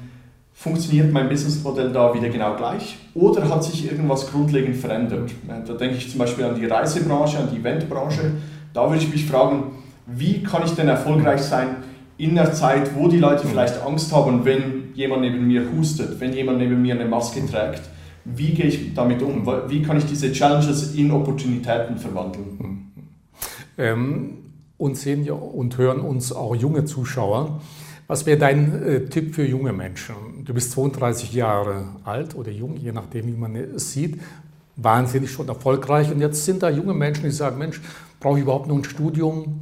funktioniert 0.55 1.11
mein 1.11 1.27
Businessmodell 1.27 1.91
da 1.91 2.13
wieder 2.13 2.29
genau 2.29 2.55
gleich 2.55 2.97
oder 3.13 3.49
hat 3.49 3.63
sich 3.63 3.91
irgendwas 3.91 4.31
grundlegend 4.31 4.77
verändert? 4.77 5.31
Da 5.67 5.73
denke 5.73 5.97
ich 5.97 6.09
zum 6.09 6.19
Beispiel 6.19 6.45
an 6.45 6.55
die 6.55 6.65
Reisebranche, 6.65 7.37
an 7.39 7.49
die 7.53 7.59
Eventbranche. 7.59 8.31
Da 8.73 8.89
würde 8.89 9.03
ich 9.03 9.11
mich 9.11 9.25
fragen, 9.25 9.73
wie 10.07 10.41
kann 10.43 10.63
ich 10.63 10.71
denn 10.71 10.87
erfolgreich 10.87 11.41
sein 11.41 11.75
in 12.17 12.35
der 12.35 12.53
Zeit, 12.53 12.95
wo 12.95 13.07
die 13.07 13.17
Leute 13.17 13.47
vielleicht 13.47 13.81
Angst 13.81 14.13
haben, 14.13 14.45
wenn 14.45 14.93
jemand 14.93 15.21
neben 15.21 15.47
mir 15.47 15.63
hustet, 15.75 16.19
wenn 16.19 16.33
jemand 16.33 16.59
neben 16.59 16.81
mir 16.81 16.95
eine 16.95 17.05
Maske 17.05 17.45
trägt? 17.45 17.81
Wie 18.23 18.53
gehe 18.53 18.65
ich 18.65 18.93
damit 18.93 19.21
um? 19.21 19.45
Wie 19.67 19.81
kann 19.81 19.97
ich 19.97 20.05
diese 20.05 20.31
Challenges 20.31 20.95
in 20.95 21.11
Opportunitäten 21.11 21.97
verwandeln? 21.97 22.91
Ähm, 23.77 24.37
und 24.77 24.97
sehen 24.97 25.29
und 25.29 25.77
hören 25.77 25.99
uns 25.99 26.31
auch 26.31 26.55
junge 26.55 26.85
Zuschauer. 26.85 27.61
Was 28.07 28.25
wäre 28.25 28.37
dein 28.37 28.83
äh, 28.83 29.05
Tipp 29.05 29.35
für 29.35 29.45
junge 29.45 29.73
Menschen? 29.73 30.15
Du 30.43 30.53
bist 30.53 30.71
32 30.71 31.33
Jahre 31.33 31.85
alt 32.03 32.35
oder 32.35 32.51
jung, 32.51 32.77
je 32.77 32.91
nachdem, 32.91 33.27
wie 33.27 33.37
man 33.37 33.55
es 33.55 33.93
sieht. 33.93 34.21
Wahnsinnig 34.75 35.31
schon 35.31 35.47
erfolgreich. 35.47 36.11
Und 36.11 36.19
jetzt 36.19 36.45
sind 36.45 36.61
da 36.61 36.69
junge 36.69 36.93
Menschen, 36.93 37.23
die 37.23 37.31
sagen: 37.31 37.57
Mensch, 37.57 37.81
brauche 38.19 38.37
ich 38.37 38.43
überhaupt 38.43 38.67
noch 38.67 38.75
ein 38.75 38.83
Studium? 38.83 39.61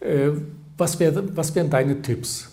Äh, 0.00 0.30
was, 0.76 0.98
wär, 0.98 1.36
was 1.36 1.54
wären 1.54 1.70
deine 1.70 2.00
Tipps? 2.00 2.48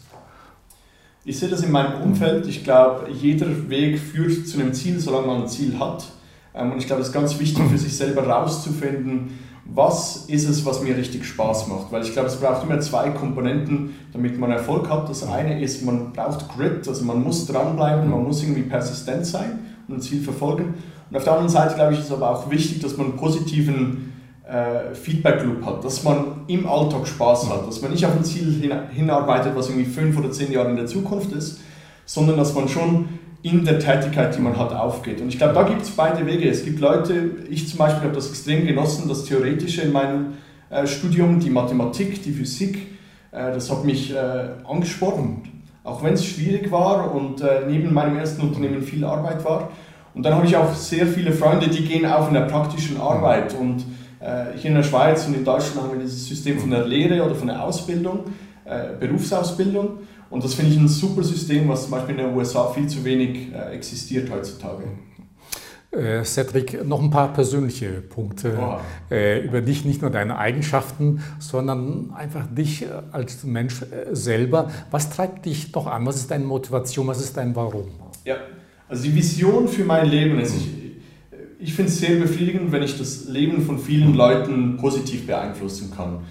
Ich 1.24 1.38
sehe 1.38 1.50
das 1.50 1.62
in 1.62 1.72
meinem 1.72 2.02
Umfeld. 2.02 2.48
Ich 2.48 2.64
glaube, 2.64 3.10
jeder 3.12 3.70
Weg 3.70 4.00
führt 4.00 4.48
zu 4.48 4.60
einem 4.60 4.74
Ziel, 4.74 5.00
solange 5.00 5.28
man 5.28 5.42
ein 5.44 5.48
Ziel 5.48 5.78
hat. 5.80 6.06
Ähm, 6.54 6.72
und 6.72 6.80
ich 6.80 6.88
glaube, 6.88 7.02
es 7.02 7.10
ist 7.10 7.14
ganz 7.14 7.40
wichtig 7.40 7.64
für 7.70 7.78
sich 7.78 7.96
selber 7.96 8.24
herauszufinden, 8.24 9.40
was 9.66 10.26
ist 10.26 10.50
es, 10.50 10.66
was 10.66 10.82
mir 10.82 10.98
richtig 10.98 11.26
Spaß 11.26 11.68
macht. 11.68 11.92
Weil 11.92 12.04
ich 12.04 12.12
glaube, 12.12 12.28
es 12.28 12.38
braucht 12.38 12.64
immer 12.64 12.80
zwei 12.80 13.12
Komponenten, 13.12 13.96
damit 14.12 14.40
man 14.40 14.52
Erfolg 14.52 14.90
hat. 14.90 15.10
Das 15.10 15.24
eine 15.28 15.62
ist, 15.62 15.86
man 15.86 16.12
braucht 16.12 16.50
Grit, 16.50 16.88
also 16.88 17.06
man 17.06 17.24
muss 17.24 17.46
dranbleiben, 17.46 18.10
man 18.10 18.24
muss 18.24 18.42
irgendwie 18.42 18.64
persistent 18.64 19.26
sein 19.26 19.60
und 19.88 19.96
ein 19.96 20.02
Ziel 20.02 20.22
verfolgen. 20.22 20.74
Und 21.10 21.18
auf 21.18 21.24
der 21.24 21.34
anderen 21.34 21.50
Seite, 21.50 21.76
glaube 21.76 21.94
ich, 21.94 22.00
ist 22.00 22.12
aber 22.12 22.32
auch 22.32 22.50
wichtig, 22.50 22.80
dass 22.80 22.98
man 22.98 23.08
einen 23.08 23.18
positiven 23.18 24.11
äh, 24.52 24.94
Feedback 24.94 25.44
Loop 25.44 25.66
hat, 25.66 25.84
dass 25.84 26.04
man 26.04 26.42
im 26.48 26.68
Alltag 26.68 27.08
Spaß 27.08 27.50
hat, 27.50 27.68
dass 27.68 27.82
man 27.82 27.92
nicht 27.92 28.06
auf 28.06 28.16
ein 28.16 28.24
Ziel 28.24 28.52
hin, 28.60 28.74
hinarbeitet, 28.92 29.54
was 29.56 29.70
irgendwie 29.70 29.90
fünf 29.90 30.18
oder 30.18 30.32
zehn 30.32 30.52
Jahre 30.52 30.70
in 30.70 30.76
der 30.76 30.88
Zukunft 30.88 31.32
ist, 31.32 31.62
sondern 32.06 32.38
dass 32.38 32.54
man 32.54 32.68
schon 32.68 33.08
in 33.44 33.64
der 33.64 33.80
Tätigkeit, 33.80 34.36
die 34.36 34.42
man 34.42 34.58
hat, 34.58 34.74
aufgeht. 34.74 35.22
Und 35.22 35.30
ich 35.30 35.38
glaube, 35.38 35.54
da 35.54 35.64
gibt 35.64 35.82
es 35.82 35.92
beide 35.92 36.26
Wege. 36.26 36.50
Es 36.50 36.66
gibt 36.66 36.80
Leute, 36.80 37.32
ich 37.50 37.70
zum 37.70 37.80
Beispiel 37.80 38.04
habe 38.04 38.14
das 38.14 38.30
extrem 38.30 38.68
genossen, 38.68 39.08
das 39.08 39.24
Theoretische 39.24 39.82
in 39.84 39.94
meinem 39.94 40.34
äh, 40.70 40.86
Studium, 40.86 41.40
die 41.40 41.50
Mathematik, 41.50 42.22
die 42.22 42.32
Physik, 42.32 42.76
äh, 43.32 43.54
das 43.54 43.72
hat 43.72 43.86
mich 43.86 44.14
äh, 44.14 44.18
angespornt, 44.68 45.48
auch 45.84 46.04
wenn 46.04 46.14
es 46.14 46.26
schwierig 46.26 46.70
war 46.72 47.16
und 47.16 47.42
äh, 47.42 47.62
neben 47.68 47.94
meinem 47.94 48.18
ersten 48.18 48.42
Unternehmen 48.42 48.82
viel 48.84 49.04
Arbeit 49.06 49.44
war. 49.46 49.70
Und 50.14 50.24
dann 50.24 50.36
habe 50.36 50.46
ich 50.46 50.58
auch 50.58 50.74
sehr 50.74 51.08
viele 51.08 51.32
Freunde, 51.32 51.70
die 51.70 51.86
gehen 51.86 52.06
auch 52.06 52.28
in 52.28 52.34
der 52.34 52.42
praktischen 52.42 53.00
Arbeit. 53.00 53.56
Und 53.58 53.86
hier 54.56 54.70
in 54.70 54.76
der 54.76 54.84
Schweiz 54.84 55.26
und 55.26 55.36
in 55.36 55.44
Deutschland 55.44 55.82
haben 55.82 55.94
wir 55.94 56.00
dieses 56.00 56.28
System 56.28 56.60
von 56.60 56.70
der 56.70 56.86
Lehre 56.86 57.24
oder 57.24 57.34
von 57.34 57.48
der 57.48 57.64
Ausbildung, 57.64 58.26
äh, 58.66 58.90
Berufsausbildung. 59.00 60.00
Und 60.30 60.44
das 60.44 60.54
finde 60.54 60.72
ich 60.72 60.78
ein 60.78 60.88
super 60.88 61.24
System, 61.24 61.68
was 61.68 61.84
zum 61.84 61.92
Beispiel 61.92 62.18
in 62.18 62.26
den 62.26 62.36
USA 62.36 62.68
viel 62.70 62.88
zu 62.88 63.04
wenig 63.04 63.54
äh, 63.54 63.74
existiert 63.74 64.30
heutzutage. 64.32 64.84
Äh, 65.92 66.24
Cedric, 66.24 66.86
noch 66.86 67.02
ein 67.02 67.10
paar 67.10 67.34
persönliche 67.34 68.02
Punkte 68.02 68.58
äh, 69.12 69.44
über 69.44 69.60
dich, 69.60 69.84
nicht 69.84 70.02
nur 70.02 70.10
deine 70.10 70.38
Eigenschaften, 70.38 71.22
sondern 71.38 72.14
einfach 72.16 72.48
dich 72.48 72.84
äh, 72.84 72.88
als 73.12 73.44
Mensch 73.44 73.82
äh, 73.82 74.16
selber. 74.16 74.72
Was 74.90 75.10
treibt 75.10 75.46
dich 75.46 75.74
doch 75.74 75.88
an? 75.88 76.06
Was 76.06 76.16
ist 76.16 76.32
deine 76.32 76.46
Motivation? 76.46 77.08
Was 77.08 77.20
ist 77.20 77.36
dein 77.36 77.54
Warum? 77.58 77.90
Ja, 78.24 78.38
also 78.88 79.04
die 79.04 79.14
Vision 79.14 79.68
für 79.68 79.84
mein 79.84 80.10
Leben 80.10 80.40
ist, 80.40 80.56
ich, 80.56 80.81
ich 81.62 81.76
finde 81.76 81.92
es 81.92 82.00
sehr 82.00 82.16
befriedigend, 82.16 82.72
wenn 82.72 82.82
ich 82.82 82.98
das 82.98 83.26
Leben 83.28 83.62
von 83.62 83.78
vielen 83.78 84.16
Leuten 84.16 84.78
positiv 84.78 85.28
beeinflussen 85.28 85.92
kann. 85.96 86.22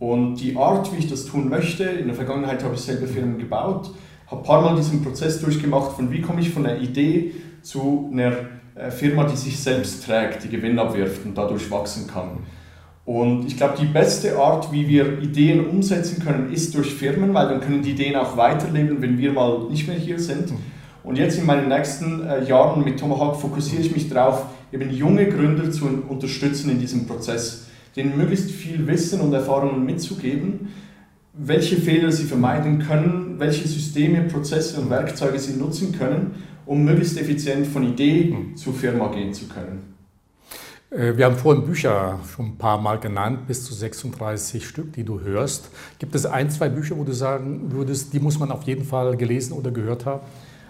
Und 0.00 0.36
die 0.36 0.56
Art, 0.56 0.92
wie 0.92 0.98
ich 0.98 1.08
das 1.08 1.26
tun 1.26 1.48
möchte, 1.48 1.84
in 1.84 2.06
der 2.06 2.16
Vergangenheit 2.16 2.64
habe 2.64 2.74
ich 2.74 2.80
selber 2.80 3.06
Firmen 3.06 3.38
gebaut, 3.38 3.90
habe 4.26 4.40
ein 4.40 4.44
paar 4.44 4.62
Mal 4.62 4.76
diesen 4.76 5.04
Prozess 5.04 5.40
durchgemacht, 5.40 5.92
von 5.92 6.10
wie 6.10 6.20
komme 6.20 6.40
ich 6.40 6.50
von 6.50 6.66
einer 6.66 6.80
Idee 6.80 7.32
zu 7.62 8.10
einer 8.12 8.32
äh, 8.74 8.90
Firma, 8.90 9.24
die 9.24 9.36
sich 9.36 9.60
selbst 9.60 10.04
trägt, 10.06 10.42
die 10.44 10.48
Gewinn 10.48 10.78
abwirft 10.78 11.24
und 11.24 11.38
dadurch 11.38 11.70
wachsen 11.70 12.08
kann. 12.08 12.38
Und 13.04 13.46
ich 13.46 13.56
glaube, 13.56 13.74
die 13.80 13.86
beste 13.86 14.38
Art, 14.38 14.72
wie 14.72 14.88
wir 14.88 15.20
Ideen 15.20 15.66
umsetzen 15.66 16.24
können, 16.24 16.52
ist 16.52 16.74
durch 16.74 16.94
Firmen, 16.94 17.32
weil 17.32 17.48
dann 17.48 17.60
können 17.60 17.82
die 17.82 17.90
Ideen 17.90 18.16
auch 18.16 18.36
weiterleben, 18.36 19.00
wenn 19.02 19.18
wir 19.18 19.32
mal 19.32 19.68
nicht 19.70 19.86
mehr 19.86 19.96
hier 19.96 20.18
sind. 20.18 20.52
Und 21.02 21.16
jetzt 21.16 21.38
in 21.38 21.46
meinen 21.46 21.68
nächsten 21.68 22.26
äh, 22.26 22.44
Jahren 22.44 22.84
mit 22.84 22.98
Tomahawk 22.98 23.36
fokussiere 23.36 23.82
ich 23.82 23.94
mich 23.94 24.08
darauf, 24.08 24.46
eben 24.72 24.90
junge 24.90 25.28
Gründer 25.28 25.70
zu 25.70 25.86
unterstützen 26.08 26.70
in 26.70 26.78
diesem 26.78 27.06
Prozess 27.06 27.66
denen 27.96 28.16
möglichst 28.16 28.50
viel 28.50 28.86
Wissen 28.86 29.20
und 29.20 29.32
Erfahrungen 29.32 29.84
mitzugeben, 29.84 30.68
welche 31.32 31.76
Fehler 31.76 32.12
sie 32.12 32.24
vermeiden 32.24 32.80
können, 32.80 33.36
welche 33.38 33.66
Systeme, 33.66 34.22
Prozesse 34.22 34.80
und 34.80 34.90
Werkzeuge 34.90 35.38
sie 35.38 35.56
nutzen 35.56 35.92
können, 35.96 36.34
um 36.66 36.84
möglichst 36.84 37.18
effizient 37.18 37.66
von 37.66 37.84
Idee 37.84 38.32
mhm. 38.32 38.56
zur 38.56 38.74
Firma 38.74 39.08
gehen 39.08 39.32
zu 39.32 39.46
können. 39.48 39.94
Äh, 40.90 41.16
wir 41.16 41.24
haben 41.24 41.36
vorhin 41.36 41.64
Bücher 41.64 42.20
schon 42.34 42.46
ein 42.46 42.58
paar 42.58 42.80
Mal 42.80 42.98
genannt, 42.98 43.46
bis 43.46 43.64
zu 43.64 43.74
36 43.74 44.66
Stück, 44.66 44.92
die 44.92 45.04
du 45.04 45.20
hörst. 45.20 45.70
Gibt 45.98 46.14
es 46.14 46.26
ein, 46.26 46.50
zwei 46.50 46.68
Bücher, 46.68 46.96
wo 46.96 47.04
du 47.04 47.12
sagen 47.12 47.72
würdest, 47.72 48.12
die 48.12 48.20
muss 48.20 48.38
man 48.38 48.50
auf 48.50 48.64
jeden 48.64 48.84
Fall 48.84 49.16
gelesen 49.16 49.54
oder 49.54 49.70
gehört 49.70 50.04
haben? 50.04 50.20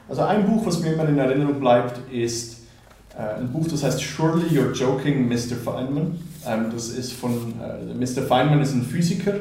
Also 0.08 0.22
ein 0.22 0.44
Buch, 0.44 0.66
was 0.66 0.80
mir 0.80 0.92
immer 0.92 1.08
in 1.08 1.18
Erinnerung 1.18 1.60
bleibt, 1.60 2.00
ist 2.12 2.59
ein 3.18 3.48
Buch, 3.48 3.66
das 3.68 3.82
heißt 3.82 4.00
Surely 4.00 4.46
You're 4.46 4.72
Joking, 4.72 5.28
Mr. 5.28 5.56
Feynman. 5.62 6.18
Ähm, 6.46 6.66
das 6.72 6.88
ist 6.90 7.12
von, 7.12 7.54
äh, 7.60 7.94
Mr. 7.94 8.22
Feynman 8.22 8.60
ist 8.60 8.74
ein 8.74 8.82
Physiker 8.82 9.34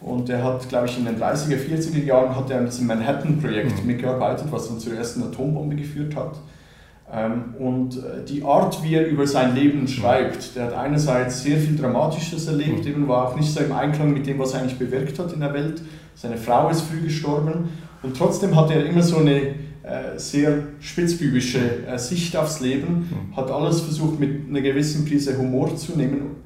und 0.00 0.28
er 0.28 0.44
hat, 0.44 0.68
glaube 0.68 0.86
ich, 0.86 0.98
in 0.98 1.04
den 1.04 1.16
30er, 1.16 1.56
40er 1.56 2.04
Jahren 2.04 2.36
hat 2.36 2.50
er 2.50 2.58
an 2.58 2.66
diesem 2.66 2.86
Manhattan-Projekt 2.86 3.80
mhm. 3.80 3.86
mitgearbeitet, 3.86 4.46
was 4.50 4.68
dann 4.68 4.78
zur 4.78 4.94
ersten 4.94 5.22
Atombombe 5.22 5.74
geführt 5.74 6.14
hat. 6.14 6.36
Ähm, 7.12 7.54
und 7.58 7.96
äh, 7.96 8.24
die 8.28 8.44
Art, 8.44 8.82
wie 8.84 8.94
er 8.94 9.06
über 9.06 9.26
sein 9.26 9.54
Leben 9.54 9.82
mhm. 9.82 9.88
schreibt, 9.88 10.54
der 10.54 10.66
hat 10.66 10.74
einerseits 10.74 11.42
sehr 11.42 11.56
viel 11.58 11.76
Dramatisches 11.76 12.46
erlebt, 12.46 12.84
mhm. 12.84 12.90
eben 12.90 13.08
war 13.08 13.28
auch 13.28 13.36
nicht 13.36 13.52
so 13.52 13.60
im 13.60 13.72
Einklang 13.72 14.12
mit 14.12 14.26
dem, 14.26 14.38
was 14.38 14.52
er 14.52 14.60
eigentlich 14.60 14.78
bewirkt 14.78 15.18
hat 15.18 15.32
in 15.32 15.40
der 15.40 15.54
Welt. 15.54 15.82
Seine 16.14 16.36
Frau 16.36 16.68
ist 16.68 16.82
früh 16.82 17.00
gestorben 17.00 17.70
und 18.02 18.16
trotzdem 18.16 18.54
hat 18.54 18.70
er 18.70 18.84
immer 18.84 19.02
so 19.02 19.16
eine 19.16 19.40
äh, 19.40 19.54
sehr 20.16 20.58
spitzbübische 20.80 21.86
äh, 21.86 21.98
Sicht 21.98 22.36
aufs 22.36 22.60
Leben, 22.60 23.08
mhm. 23.10 23.36
hat 23.36 23.50
alles 23.50 23.80
versucht 23.80 24.20
mit 24.20 24.48
einer 24.48 24.60
gewissen 24.60 25.04
Prise 25.04 25.36
Humor 25.38 25.76
zu 25.76 25.96
nehmen 25.96 26.36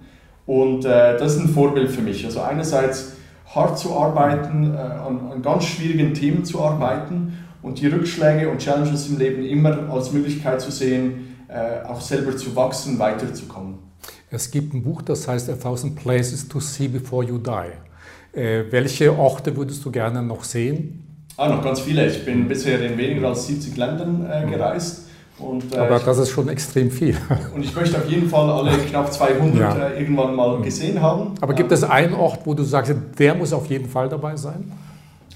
und 0.46 0.84
äh, 0.84 1.18
das 1.18 1.34
ist 1.34 1.40
ein 1.40 1.48
Vorbild 1.48 1.90
für 1.90 2.02
mich. 2.02 2.24
Also 2.24 2.40
einerseits 2.40 3.12
hart 3.54 3.78
zu 3.78 3.94
arbeiten, 3.94 4.74
an, 4.74 5.30
an 5.30 5.42
ganz 5.42 5.64
schwierigen 5.64 6.14
Themen 6.14 6.42
zu 6.44 6.62
arbeiten 6.62 7.34
und 7.60 7.80
die 7.80 7.86
Rückschläge 7.86 8.48
und 8.48 8.58
Challenges 8.58 9.08
im 9.08 9.18
Leben 9.18 9.44
immer 9.44 9.90
als 9.90 10.10
Möglichkeit 10.10 10.62
zu 10.62 10.70
sehen, 10.70 11.36
auch 11.86 12.00
selber 12.00 12.34
zu 12.34 12.56
wachsen, 12.56 12.98
weiterzukommen. 12.98 13.74
Es 14.30 14.50
gibt 14.50 14.72
ein 14.72 14.82
Buch, 14.82 15.02
das 15.02 15.28
heißt 15.28 15.50
A 15.50 15.56
Thousand 15.56 15.96
Places 15.96 16.48
to 16.48 16.58
See 16.58 16.88
Before 16.88 17.22
You 17.22 17.36
Die. 17.36 18.38
Äh, 18.38 18.64
welche 18.70 19.14
Orte 19.14 19.54
würdest 19.54 19.84
du 19.84 19.90
gerne 19.90 20.22
noch 20.22 20.44
sehen? 20.44 21.04
Ah, 21.36 21.48
noch 21.48 21.62
ganz 21.62 21.80
viele. 21.80 22.06
Ich 22.06 22.24
bin 22.24 22.46
bisher 22.46 22.80
in 22.80 22.96
weniger 22.96 23.28
als 23.28 23.46
70 23.46 23.76
Ländern 23.76 24.26
äh, 24.30 24.50
gereist. 24.50 25.06
Und, 25.38 25.74
äh, 25.74 25.78
Aber 25.78 25.98
das 25.98 26.18
ist 26.18 26.30
schon 26.30 26.48
extrem 26.48 26.90
viel. 26.90 27.16
Und 27.54 27.64
ich 27.64 27.74
möchte 27.74 27.96
auf 27.96 28.08
jeden 28.08 28.28
Fall 28.28 28.50
alle 28.50 28.76
knapp 28.78 29.12
200 29.12 29.58
ja. 29.58 29.88
äh, 29.88 30.00
irgendwann 30.00 30.34
mal 30.34 30.60
gesehen 30.60 31.00
haben. 31.00 31.34
Aber 31.40 31.54
gibt 31.54 31.72
es 31.72 31.82
einen 31.82 32.14
Ort, 32.14 32.40
wo 32.44 32.54
du 32.54 32.62
sagst, 32.62 32.94
der 33.18 33.34
muss 33.34 33.52
auf 33.52 33.66
jeden 33.66 33.88
Fall 33.88 34.08
dabei 34.08 34.36
sein? 34.36 34.70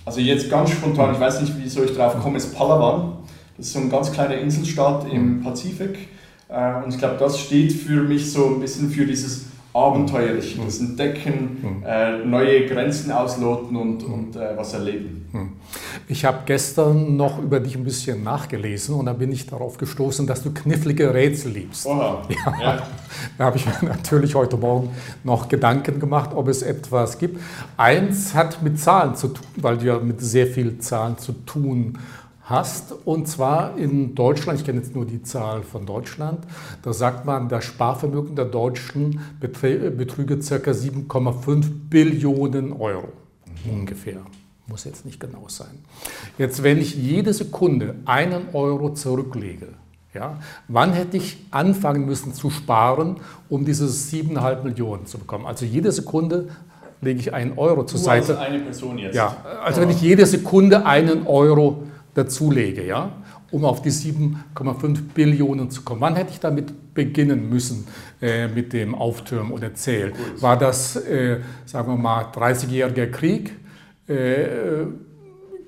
Also 0.04 0.20
jetzt 0.20 0.48
ganz 0.48 0.70
spontan, 0.70 1.14
ich 1.14 1.20
weiß 1.20 1.40
nicht, 1.40 1.52
wieso 1.59 1.82
ich 1.82 1.96
drauf 1.96 2.20
komme, 2.22 2.37
ist 2.37 2.54
Palawan. 2.54 3.14
Das 3.56 3.66
ist 3.66 3.72
so 3.72 3.80
ein 3.80 3.90
ganz 3.90 4.12
kleiner 4.12 4.37
Inselstaat 4.37 5.11
im 5.11 5.42
Pazifik. 5.42 6.09
Äh, 6.48 6.85
und 6.85 6.90
ich 6.90 6.98
glaube, 6.98 7.16
das 7.18 7.40
steht 7.40 7.72
für 7.72 8.02
mich 8.02 8.30
so 8.30 8.46
ein 8.46 8.61
bisschen 8.61 8.90
für 8.90 9.06
dieses 9.06 9.46
abenteuerlich, 9.76 10.58
das 10.64 10.80
Entdecken, 10.80 11.82
äh, 11.86 12.24
neue 12.24 12.66
Grenzen 12.66 13.12
ausloten 13.12 13.76
und, 13.76 14.02
und 14.02 14.36
äh, 14.36 14.56
was 14.56 14.72
erleben. 14.72 15.28
Hm. 15.32 15.52
Ich 16.08 16.24
habe 16.24 16.38
gestern 16.46 17.16
noch 17.16 17.42
über 17.42 17.60
dich 17.60 17.76
ein 17.76 17.84
bisschen 17.84 18.22
nachgelesen 18.22 18.94
und 18.94 19.06
da 19.06 19.12
bin 19.12 19.30
ich 19.32 19.46
darauf 19.46 19.76
gestoßen, 19.76 20.26
dass 20.26 20.42
du 20.42 20.52
knifflige 20.52 21.12
Rätsel 21.12 21.52
liebst. 21.52 21.86
Oha. 21.86 22.22
Ja. 22.46 22.60
ja. 22.60 22.82
Da 23.38 23.44
habe 23.44 23.56
ich 23.56 23.66
mir 23.66 23.88
natürlich 23.88 24.34
heute 24.34 24.56
Morgen 24.56 24.90
noch 25.24 25.48
Gedanken 25.48 25.98
gemacht, 25.98 26.30
ob 26.34 26.48
es 26.48 26.62
etwas 26.62 27.18
gibt. 27.18 27.40
Eins 27.76 28.34
hat 28.34 28.62
mit 28.62 28.78
Zahlen 28.78 29.14
zu 29.14 29.28
tun, 29.28 29.46
weil 29.56 29.78
du 29.78 29.86
ja 29.86 29.98
mit 29.98 30.20
sehr 30.20 30.46
vielen 30.46 30.80
Zahlen 30.80 31.18
zu 31.18 31.32
tun 31.32 31.94
hast 31.96 32.25
hast. 32.46 32.94
Und 33.04 33.28
zwar 33.28 33.76
in 33.76 34.14
Deutschland, 34.14 34.59
ich 34.59 34.64
kenne 34.64 34.78
jetzt 34.78 34.94
nur 34.94 35.04
die 35.04 35.22
Zahl 35.22 35.62
von 35.62 35.85
Deutschland, 35.85 36.46
da 36.82 36.92
sagt 36.92 37.26
man, 37.26 37.48
das 37.48 37.64
Sparvermögen 37.64 38.35
der 38.35 38.46
Deutschen 38.46 39.20
betrüge 39.40 40.38
ca. 40.38 40.70
7,5 40.70 41.64
Billionen 41.90 42.72
Euro 42.72 43.09
ungefähr. 43.70 44.20
Muss 44.68 44.85
jetzt 44.85 45.04
nicht 45.04 45.20
genau 45.20 45.44
sein. 45.48 45.78
Jetzt, 46.38 46.62
wenn 46.62 46.78
ich 46.78 46.96
jede 46.96 47.32
Sekunde 47.32 47.96
einen 48.04 48.48
Euro 48.52 48.94
zurücklege, 48.94 49.68
ja, 50.12 50.38
wann 50.68 50.92
hätte 50.92 51.18
ich 51.18 51.37
anfangen 51.50 52.06
müssen 52.06 52.32
zu 52.32 52.50
sparen, 52.50 53.16
um 53.48 53.64
diese 53.64 53.87
7,5 53.87 54.62
Millionen 54.62 55.06
zu 55.06 55.18
bekommen? 55.18 55.46
Also 55.46 55.66
jede 55.66 55.92
Sekunde 55.92 56.48
lege 57.00 57.20
ich 57.20 57.35
einen 57.35 57.59
Euro 57.59 57.85
zur 57.85 58.00
Seite. 58.00 58.38
Als 58.38 58.48
eine 58.48 58.61
Person 58.61 58.98
jetzt. 58.98 59.14
Ja, 59.14 59.37
also 59.62 59.82
wenn 59.82 59.90
ich 59.90 60.00
jede 60.00 60.24
Sekunde 60.26 60.87
einen 60.87 61.26
Euro 61.26 61.82
dazulege, 62.16 62.85
ja, 62.85 63.12
um 63.50 63.64
auf 63.64 63.83
die 63.83 63.90
7,5 63.90 64.98
Billionen 65.14 65.70
zu 65.70 65.83
kommen. 65.83 66.00
Wann 66.00 66.16
hätte 66.16 66.33
ich 66.33 66.40
damit 66.40 66.94
beginnen 66.94 67.48
müssen 67.48 67.87
äh, 68.22 68.48
mit 68.48 68.72
dem 68.72 68.94
Auftürmen 68.94 69.52
oder 69.52 69.74
Zählen? 69.74 70.12
War 70.40 70.59
das, 70.59 70.96
äh, 70.96 71.40
sagen 71.66 71.88
wir 71.88 71.96
mal, 71.96 72.24
30-jähriger 72.33 73.07
Krieg, 73.09 73.52
äh, 74.09 74.87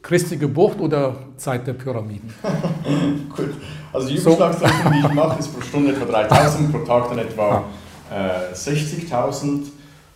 Christi 0.00 0.38
Geburt 0.38 0.80
oder 0.80 1.16
Zeit 1.36 1.66
der 1.66 1.74
Pyramiden? 1.74 2.32
Gut, 3.36 3.50
also 3.92 4.08
die 4.08 4.16
Überschlagsrechnung, 4.16 4.92
die 4.92 5.06
ich 5.06 5.12
mache, 5.12 5.38
ist 5.38 5.54
pro 5.54 5.60
Stunde 5.60 5.92
etwa 5.92 6.06
3000, 6.06 6.72
pro 6.72 6.78
Tag 6.78 7.10
dann 7.10 7.18
etwa 7.18 7.64
äh, 8.10 8.54
60.000, 8.54 9.66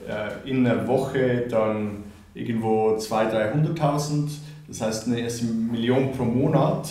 äh, 0.09 0.51
in 0.51 0.64
der 0.64 0.87
Woche 0.88 1.47
dann 1.51 2.05
irgendwo 2.33 2.97
200.000, 2.97 3.77
300.000 3.77 4.31
das 4.73 4.81
heißt 4.81 5.07
eine 5.07 5.21
erste 5.21 5.45
Million 5.45 6.13
pro 6.13 6.25
Monat. 6.25 6.89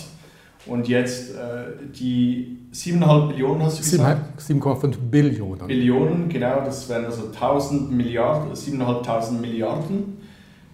Und 0.67 0.87
jetzt 0.87 1.35
äh, 1.35 1.63
die 1.99 2.59
7,5 2.71 3.29
Billionen 3.29 3.63
hast 3.63 3.79
du 3.79 3.83
gesagt? 3.83 4.39
7,5 4.39 4.97
Billionen. 5.09 5.67
Billionen, 5.67 6.29
genau, 6.29 6.61
das 6.63 6.87
wären 6.87 7.05
also 7.05 7.25
1000 7.25 7.91
Milliarden, 7.91 8.53
7.500 8.53 9.31
Milliarden, 9.31 10.17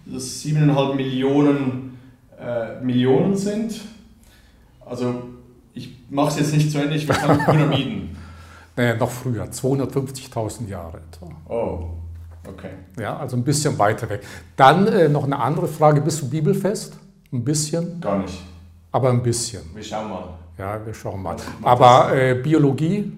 das 0.04 0.44
7,5 0.44 0.94
Millionen 0.94 1.98
äh, 2.38 2.78
Millionen 2.82 3.34
sind. 3.34 3.80
Also 4.84 5.22
ich 5.72 5.96
mache 6.10 6.28
es 6.28 6.38
jetzt 6.38 6.54
nicht 6.54 6.70
zu 6.70 6.78
Ende, 6.78 6.94
ich 6.94 7.06
verkaufe 7.06 7.40
Pyramiden. 7.44 8.16
Naja, 8.76 8.94
noch 8.94 9.10
früher, 9.10 9.42
250.000 9.46 10.68
Jahre 10.68 10.98
etwa. 10.98 11.52
Oh, 11.52 11.97
okay. 12.48 12.70
Ja, 12.98 13.16
also 13.16 13.36
ein 13.36 13.44
bisschen 13.44 13.78
weiter 13.78 14.08
weg. 14.08 14.22
Dann 14.56 14.86
äh, 14.86 15.08
noch 15.08 15.24
eine 15.24 15.38
andere 15.38 15.68
Frage, 15.68 16.00
bist 16.00 16.22
du 16.22 16.28
bibelfest? 16.30 16.98
Ein 17.32 17.44
bisschen? 17.44 18.00
Gar 18.00 18.20
nicht. 18.20 18.42
Aber 18.90 19.10
ein 19.10 19.22
bisschen. 19.22 19.62
Wir 19.74 19.82
schauen 19.82 20.08
mal. 20.08 20.38
Ja, 20.56 20.84
wir 20.84 20.94
schauen 20.94 21.22
mal. 21.22 21.36
Aber 21.62 22.14
äh, 22.14 22.34
Biologie? 22.34 23.12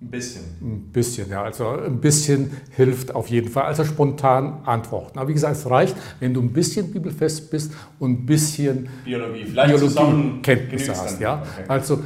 Ein 0.00 0.10
bisschen. 0.10 0.42
Ein 0.60 0.92
bisschen, 0.92 1.30
ja. 1.30 1.44
Also 1.44 1.68
ein 1.68 2.00
bisschen 2.00 2.50
hilft 2.70 3.14
auf 3.14 3.28
jeden 3.28 3.48
Fall. 3.48 3.64
Also 3.64 3.84
spontan 3.84 4.58
antworten. 4.64 5.18
Aber 5.18 5.28
wie 5.28 5.32
gesagt, 5.32 5.56
es 5.56 5.70
reicht, 5.70 5.96
wenn 6.18 6.34
du 6.34 6.42
ein 6.42 6.52
bisschen 6.52 6.92
bibelfest 6.92 7.50
bist 7.50 7.72
und 8.00 8.10
ein 8.10 8.26
bisschen 8.26 8.88
Biologie, 9.04 9.44
Vielleicht 9.44 9.76
Biologie 9.76 10.40
Kenntnisse 10.42 10.90
hast. 10.90 11.20
Ja? 11.20 11.42
Okay. 11.42 11.64
Also 11.68 12.02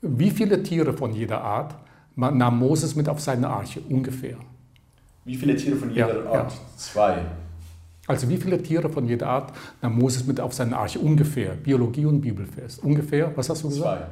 wie 0.00 0.30
viele 0.30 0.62
Tiere 0.62 0.94
von 0.94 1.12
jeder 1.12 1.42
Art 1.42 1.74
nahm 2.16 2.58
Moses 2.58 2.96
mit 2.96 3.08
auf 3.08 3.20
seine 3.20 3.48
Arche? 3.48 3.80
Ungefähr. 3.88 4.36
Wie 5.24 5.36
viele 5.36 5.56
Tiere 5.56 5.76
von 5.76 5.90
jeder 5.90 6.24
ja, 6.24 6.30
Art? 6.30 6.52
Ja. 6.52 6.58
Zwei. 6.76 7.24
Also 8.06 8.28
wie 8.28 8.36
viele 8.36 8.62
Tiere 8.62 8.90
von 8.90 9.06
jeder 9.06 9.28
Art 9.28 9.52
nahm 9.80 9.98
Moses 9.98 10.26
mit 10.26 10.38
auf 10.38 10.52
seine 10.52 10.76
Arche? 10.76 10.98
Ungefähr. 10.98 11.52
Biologie 11.52 12.04
und 12.04 12.20
Bibelfest. 12.20 12.82
Ungefähr, 12.82 13.32
was 13.34 13.48
hast 13.48 13.64
du 13.64 13.68
gesagt? 13.68 14.02
Zwei. 14.02 14.06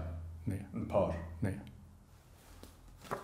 Nee. 0.46 0.60
Ein 0.74 0.88
paar. 0.88 1.14
Nee. 1.42 1.52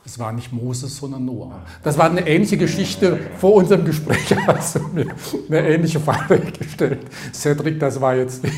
Es 0.04 0.18
war 0.18 0.32
nicht 0.32 0.52
Moses, 0.52 0.96
sondern 0.96 1.24
Noah. 1.24 1.62
Das 1.82 1.96
war 1.96 2.10
eine 2.10 2.26
ähnliche 2.26 2.58
Geschichte 2.58 3.18
vor 3.38 3.54
unserem 3.54 3.86
Gespräch. 3.86 4.34
Hast 4.46 4.76
du 4.76 4.80
mir 4.92 5.06
eine 5.48 5.68
ähnliche 5.68 6.00
Frage 6.00 6.40
gestellt. 6.40 7.06
Cedric, 7.32 7.80
das 7.80 7.98
war 8.00 8.14
jetzt 8.14 8.44
die 8.44 8.50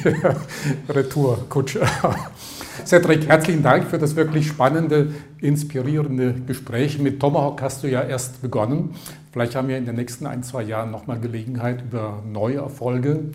Retourkutsche. 0.92 1.82
Cedric, 2.84 3.28
herzlichen 3.28 3.62
Dank 3.62 3.84
für 3.84 3.98
das 3.98 4.16
wirklich 4.16 4.46
spannende, 4.46 5.12
inspirierende 5.40 6.34
Gespräch. 6.46 6.98
Mit 6.98 7.20
Tomahawk 7.20 7.62
hast 7.62 7.82
du 7.82 7.88
ja 7.88 8.02
erst 8.02 8.42
begonnen. 8.42 8.94
Vielleicht 9.32 9.54
haben 9.54 9.68
wir 9.68 9.78
in 9.78 9.86
den 9.86 9.96
nächsten 9.96 10.26
ein, 10.26 10.42
zwei 10.42 10.62
Jahren 10.62 10.90
nochmal 10.90 11.20
Gelegenheit 11.20 11.82
über 11.82 12.22
neue 12.26 12.56
Erfolge. 12.56 13.30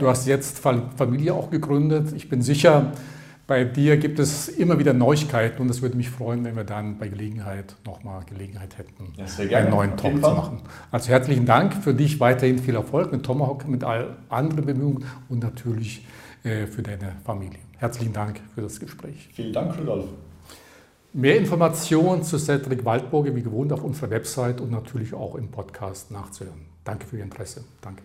Du 0.00 0.08
hast 0.08 0.26
jetzt 0.26 0.58
Familie 0.58 1.34
auch 1.34 1.50
gegründet. 1.50 2.12
Ich 2.14 2.28
bin 2.28 2.42
sicher, 2.42 2.92
bei 3.46 3.64
dir 3.64 3.96
gibt 3.96 4.18
es 4.18 4.48
immer 4.48 4.78
wieder 4.78 4.92
Neuigkeiten 4.92 5.62
und 5.62 5.70
es 5.70 5.80
würde 5.80 5.96
mich 5.96 6.10
freuen, 6.10 6.44
wenn 6.44 6.54
wir 6.54 6.64
dann 6.64 6.98
bei 6.98 7.08
Gelegenheit 7.08 7.76
nochmal 7.86 8.22
Gelegenheit 8.26 8.76
hätten, 8.76 9.14
ja, 9.48 9.58
einen 9.58 9.70
neuen 9.70 9.96
Talk 9.96 10.22
zu 10.22 10.30
machen. 10.30 10.60
Also 10.90 11.08
herzlichen 11.08 11.46
Dank 11.46 11.72
für 11.72 11.94
dich, 11.94 12.20
weiterhin 12.20 12.58
viel 12.58 12.74
Erfolg 12.74 13.10
mit 13.10 13.24
Tomahawk, 13.24 13.66
mit 13.66 13.84
all 13.84 14.16
anderen 14.28 14.66
Bemühungen 14.66 15.04
und 15.30 15.42
natürlich 15.42 16.06
äh, 16.44 16.66
für 16.66 16.82
deine 16.82 17.12
Familie. 17.24 17.67
Herzlichen 17.78 18.12
Dank 18.12 18.40
für 18.54 18.62
das 18.62 18.78
Gespräch. 18.80 19.28
Vielen 19.32 19.52
Dank, 19.52 19.78
Rudolf. 19.78 20.06
Mehr 21.12 21.36
Informationen 21.36 22.22
zu 22.22 22.38
Cedric 22.38 22.84
Waldburger 22.84 23.34
wie 23.34 23.42
gewohnt 23.42 23.72
auf 23.72 23.82
unserer 23.82 24.10
Website 24.10 24.60
und 24.60 24.70
natürlich 24.70 25.14
auch 25.14 25.36
im 25.36 25.50
Podcast 25.50 26.10
nachzuhören. 26.10 26.66
Danke 26.84 27.06
für 27.06 27.16
Ihr 27.16 27.24
Interesse. 27.24 27.64
Danke. 27.80 28.02